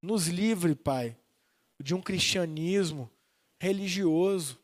[0.00, 1.16] Nos livre, Pai,
[1.82, 3.10] de um cristianismo
[3.60, 4.58] religioso,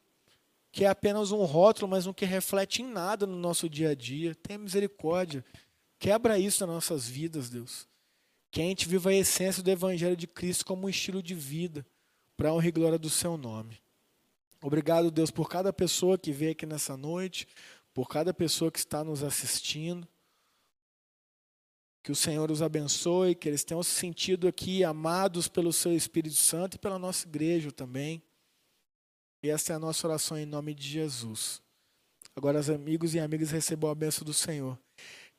[0.70, 3.95] que é apenas um rótulo, mas não que reflete em nada no nosso dia a
[3.95, 4.34] dia.
[4.34, 5.45] Tenha misericórdia.
[5.99, 7.88] Quebra isso nas nossas vidas, Deus.
[8.55, 11.85] Que a gente viva a essência do Evangelho de Cristo como um estilo de vida,
[12.37, 13.83] para a honra e glória do seu nome.
[14.63, 17.49] Obrigado, Deus, por cada pessoa que veio aqui nessa noite,
[17.93, 20.07] por cada pessoa que está nos assistindo.
[22.01, 26.37] Que o Senhor os abençoe, que eles tenham se sentido aqui amados pelo seu Espírito
[26.37, 28.23] Santo e pela nossa igreja também.
[29.43, 31.61] E essa é a nossa oração em nome de Jesus.
[32.37, 34.79] Agora, os amigos e amigas recebam a bênção do Senhor.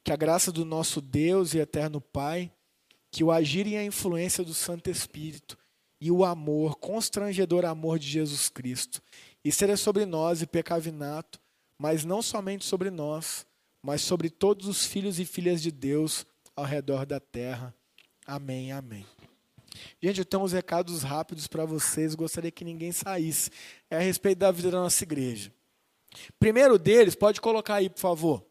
[0.04, 2.52] Que a graça do nosso Deus e eterno Pai,
[3.16, 5.58] que o agir e a influência do Santo Espírito
[6.02, 9.02] e o amor, constrangedor amor de Jesus Cristo,
[9.42, 11.40] e seja sobre nós e pecavinato,
[11.78, 13.48] mas não somente sobre nós,
[13.82, 17.74] mas sobre todos os filhos e filhas de Deus ao redor da terra.
[18.28, 19.06] Amém, amém.
[20.02, 23.50] Gente, eu tenho uns recados rápidos para vocês, gostaria que ninguém saísse.
[23.90, 25.54] É a respeito da vida da nossa igreja.
[26.38, 28.46] Primeiro deles, pode colocar aí, por favor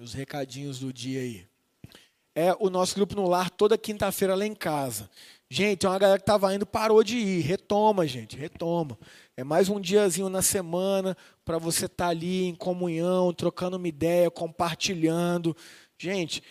[0.00, 1.51] os recadinhos do dia aí.
[2.34, 5.10] É o nosso grupo no lar toda quinta-feira lá em casa.
[5.50, 7.40] Gente, uma galera que estava indo parou de ir.
[7.42, 8.98] Retoma, gente, retoma.
[9.36, 11.14] É mais um diazinho na semana
[11.44, 15.54] para você estar tá ali em comunhão, trocando uma ideia, compartilhando.
[15.98, 16.42] Gente,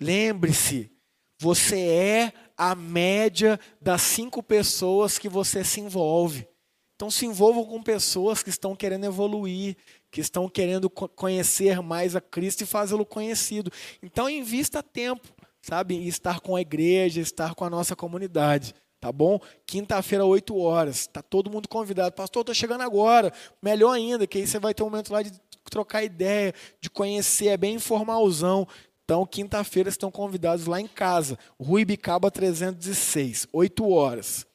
[0.00, 0.90] lembre-se,
[1.38, 6.48] você é a média das cinco pessoas que você se envolve.
[6.96, 9.76] Então se envolvam com pessoas que estão querendo evoluir,
[10.10, 13.70] que estão querendo conhecer mais a Cristo e fazê-lo conhecido.
[14.02, 15.28] Então invista tempo,
[15.62, 18.74] sabe, em estar com a igreja, estar com a nossa comunidade.
[19.00, 19.40] Tá bom?
[19.64, 21.06] Quinta-feira, 8 horas.
[21.06, 22.14] Tá todo mundo convidado.
[22.14, 23.32] Pastor, estou chegando agora.
[23.62, 25.32] Melhor ainda, que aí você vai ter um momento lá de
[25.70, 26.52] trocar ideia,
[26.82, 27.48] de conhecer.
[27.48, 28.68] É bem informalzão.
[29.04, 31.38] Então, quinta-feira estão convidados lá em casa.
[31.58, 34.46] Rui Bicaba 306, 8 horas.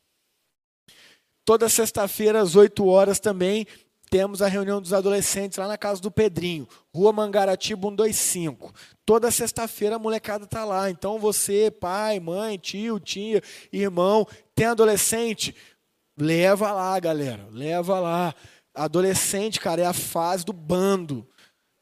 [1.44, 3.66] Toda sexta-feira, às 8 horas também,
[4.16, 8.74] temos a reunião dos adolescentes lá na casa do Pedrinho, Rua Mangaratiba 125.
[9.06, 10.90] Toda sexta-feira a molecada tá lá.
[10.90, 13.44] Então você, pai, mãe, tio, tia,
[13.74, 15.54] irmão, tem adolescente,
[16.18, 18.34] leva lá, galera, leva lá.
[18.74, 21.28] Adolescente, cara, é a fase do bando.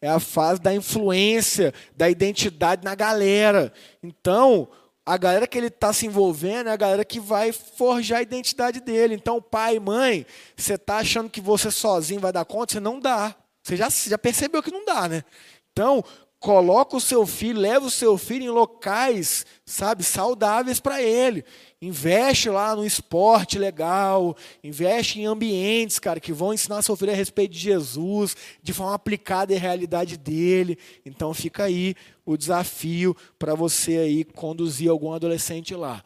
[0.01, 3.71] É a fase da influência, da identidade na galera.
[4.01, 4.67] Então,
[5.05, 8.79] a galera que ele está se envolvendo é a galera que vai forjar a identidade
[8.79, 9.15] dele.
[9.15, 10.25] Então, pai, mãe,
[10.55, 12.73] você está achando que você sozinho vai dar conta?
[12.73, 13.35] Você não dá.
[13.61, 15.23] Você já, já percebeu que não dá, né?
[15.71, 16.03] Então,
[16.39, 21.45] coloca o seu filho, leva o seu filho em locais, sabe, saudáveis para ele.
[21.81, 27.15] Investe lá no esporte legal, investe em ambientes, cara, que vão ensinar seu filho a
[27.15, 30.77] respeito de Jesus, de forma aplicada à realidade dele.
[31.05, 31.95] Então fica aí
[32.25, 36.03] o desafio para você aí conduzir algum adolescente lá.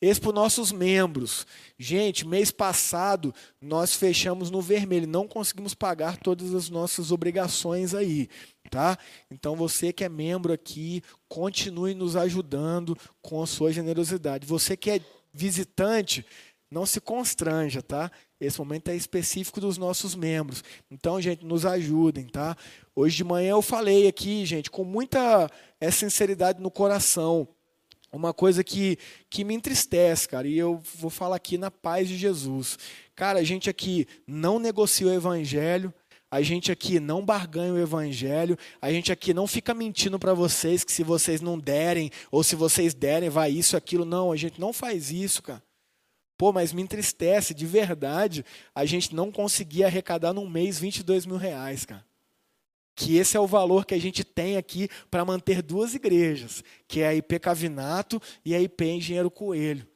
[0.00, 1.46] Esse para os nossos membros.
[1.78, 8.28] Gente, mês passado nós fechamos no vermelho, não conseguimos pagar todas as nossas obrigações aí,
[8.70, 8.98] tá?
[9.30, 14.46] Então você que é membro aqui, continue nos ajudando com a sua generosidade.
[14.46, 15.00] Você que é
[15.32, 16.26] visitante,
[16.70, 18.10] não se constranja, tá?
[18.40, 20.62] Esse momento é específico dos nossos membros.
[20.90, 22.56] Então, gente, nos ajudem, tá?
[22.94, 27.48] Hoje de manhã eu falei aqui, gente, com muita é, sinceridade no coração.
[28.12, 28.98] uma coisa que,
[29.30, 32.78] que me entristece, cara, e eu vou falar aqui na paz de Jesus.
[33.14, 35.92] Cara, a gente aqui não negocia o evangelho,
[36.30, 40.82] a gente aqui não barganha o evangelho, a gente aqui não fica mentindo para vocês
[40.82, 44.04] que se vocês não derem, ou se vocês derem, vai isso, aquilo.
[44.04, 45.62] Não, a gente não faz isso, cara.
[46.36, 51.36] Pô, mas me entristece, de verdade, a gente não conseguir arrecadar num mês 22 mil
[51.36, 52.04] reais, cara
[52.94, 57.00] que esse é o valor que a gente tem aqui para manter duas igrejas, que
[57.00, 59.86] é a IP Cavinato e a IP Engenheiro Coelho,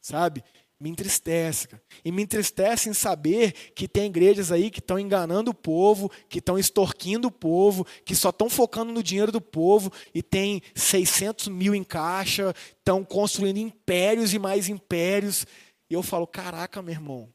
[0.00, 0.42] sabe?
[0.78, 1.82] Me entristece, cara.
[2.04, 6.38] E me entristece em saber que tem igrejas aí que estão enganando o povo, que
[6.38, 11.48] estão extorquindo o povo, que só estão focando no dinheiro do povo e tem 600
[11.48, 15.46] mil em caixa, estão construindo impérios e mais impérios.
[15.88, 17.32] E eu falo, caraca, meu irmão,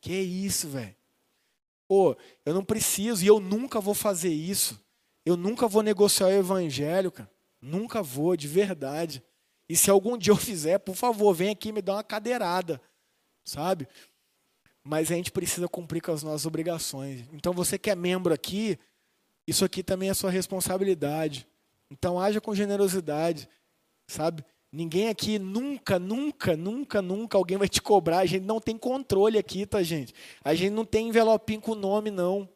[0.00, 0.94] que isso, velho?
[1.86, 4.80] Pô, eu não preciso e eu nunca vou fazer isso.
[5.24, 7.30] Eu nunca vou negociar o evangelho, cara.
[7.60, 9.22] Nunca vou, de verdade.
[9.68, 12.80] E se algum dia eu fizer, por favor, vem aqui me dá uma cadeirada,
[13.44, 13.88] sabe?
[14.82, 17.26] Mas a gente precisa cumprir com as nossas obrigações.
[17.32, 18.78] Então você que é membro aqui,
[19.46, 21.46] isso aqui também é sua responsabilidade.
[21.90, 23.48] Então haja com generosidade,
[24.06, 24.44] sabe?
[24.74, 28.18] Ninguém aqui nunca, nunca, nunca, nunca alguém vai te cobrar.
[28.18, 30.12] A gente não tem controle aqui, tá, gente?
[30.42, 32.48] A gente não tem envelopinho com nome, não.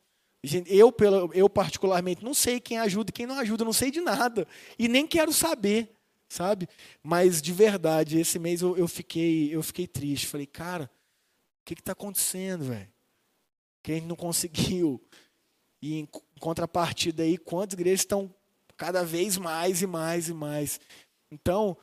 [0.67, 0.93] Eu,
[1.33, 4.49] eu, particularmente, não sei quem ajuda e quem não ajuda, não sei de nada.
[4.77, 5.91] E nem quero saber,
[6.29, 6.69] sabe?
[7.05, 10.27] Mas, de verdade, esse mês eu, eu fiquei, eu fiquei triste.
[10.27, 10.91] Falei, cara,
[11.63, 12.89] o que está acontecendo, velho?
[13.81, 15.01] Que a gente não conseguiu.
[15.81, 16.09] E, em
[16.41, 18.35] contrapartida aí, quantas igrejas estão
[18.77, 20.81] cada vez mais e mais e mais.
[21.31, 21.77] Então,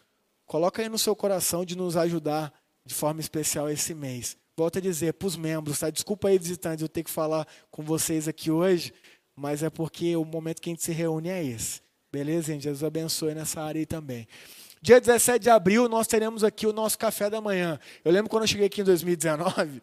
[0.46, 2.54] Coloca aí no seu coração de nos ajudar
[2.86, 4.38] de forma especial esse mês.
[4.56, 5.90] Volto a dizer para os membros, tá?
[5.90, 8.94] Desculpa aí, visitantes, eu ter que falar com vocês aqui hoje,
[9.36, 11.82] mas é porque o momento que a gente se reúne é esse.
[12.12, 12.64] Beleza, gente?
[12.64, 14.28] Jesus abençoe nessa área aí também.
[14.82, 17.80] Dia 17 de abril, nós teremos aqui o nosso café da manhã.
[18.04, 19.82] Eu lembro quando eu cheguei aqui em 2019,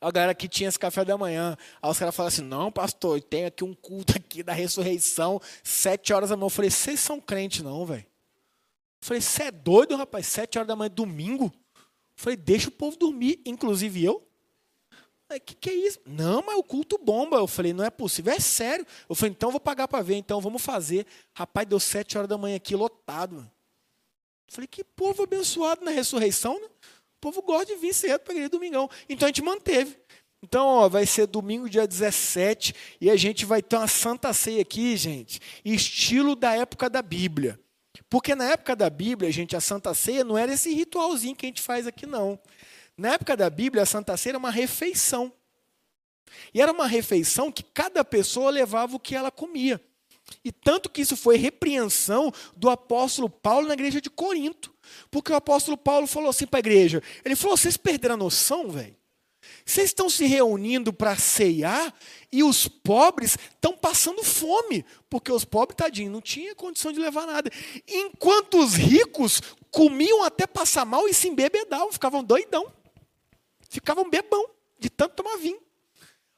[0.00, 1.56] a galera que tinha esse café da manhã.
[1.82, 6.12] Aí os caras falaram assim: não, pastor, tem aqui um culto aqui da ressurreição, sete
[6.12, 6.46] horas da manhã.
[6.46, 8.06] Eu falei: vocês são crentes, não, velho.
[9.06, 10.26] Falei, você é doido, rapaz?
[10.26, 11.52] Sete horas da manhã, domingo?
[12.16, 14.28] Falei, deixa o povo dormir, inclusive eu.
[15.30, 16.00] O que, que é isso?
[16.04, 17.36] Não, mas o culto bomba.
[17.36, 18.84] Eu falei, não é possível, é sério.
[19.08, 21.06] Eu falei, então vou pagar para ver, então vamos fazer.
[21.32, 23.48] Rapaz, deu sete horas da manhã aqui, lotado.
[24.48, 26.66] Eu falei, que povo abençoado na ressurreição, né?
[26.66, 28.90] O povo gosta de vir cedo para igreja domingão.
[29.08, 29.96] Então a gente manteve.
[30.42, 34.62] Então, ó, vai ser domingo, dia 17, e a gente vai ter uma santa ceia
[34.62, 37.60] aqui, gente, estilo da época da Bíblia.
[38.08, 41.48] Porque na época da Bíblia, gente, a Santa Ceia não era esse ritualzinho que a
[41.48, 42.38] gente faz aqui, não.
[42.96, 45.32] Na época da Bíblia, a Santa Ceia era uma refeição.
[46.52, 49.80] E era uma refeição que cada pessoa levava o que ela comia.
[50.44, 54.74] E tanto que isso foi repreensão do apóstolo Paulo na igreja de Corinto.
[55.10, 58.70] Porque o apóstolo Paulo falou assim para a igreja: ele falou, vocês perderam a noção,
[58.70, 58.96] velho?
[59.64, 61.94] Vocês estão se reunindo para ceiar
[62.30, 67.26] e os pobres estão passando fome, porque os pobres, tadinho, não tinham condição de levar
[67.26, 67.50] nada.
[67.86, 69.40] Enquanto os ricos
[69.70, 72.72] comiam até passar mal e se embebedavam, ficavam doidão.
[73.68, 75.60] Ficavam bebão, de tanto tomar vinho.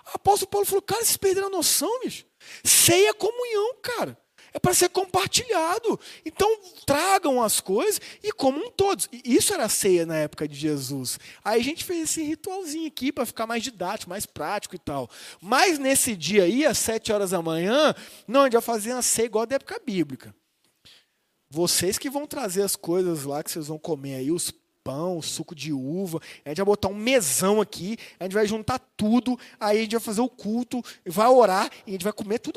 [0.06, 2.24] O apóstolo Paulo falou, cara, vocês perderam a noção, bicho.
[2.64, 4.18] Ceia é comunhão, cara
[4.58, 5.98] é para ser compartilhado.
[6.24, 9.08] Então, tragam as coisas e comam todos.
[9.24, 11.18] Isso era a ceia na época de Jesus.
[11.44, 15.08] Aí a gente fez esse ritualzinho aqui para ficar mais didático, mais prático e tal.
[15.40, 17.94] Mas nesse dia aí, às sete horas da manhã,
[18.26, 20.34] não, a gente vai fazer a ceia igual da época bíblica.
[21.48, 24.52] Vocês que vão trazer as coisas lá que vocês vão comer aí, os
[24.88, 26.18] pão, suco de uva.
[26.46, 29.92] A gente vai botar um mesão aqui, a gente vai juntar tudo, aí a gente
[29.92, 32.56] vai fazer o culto, vai orar e a gente vai comer tudo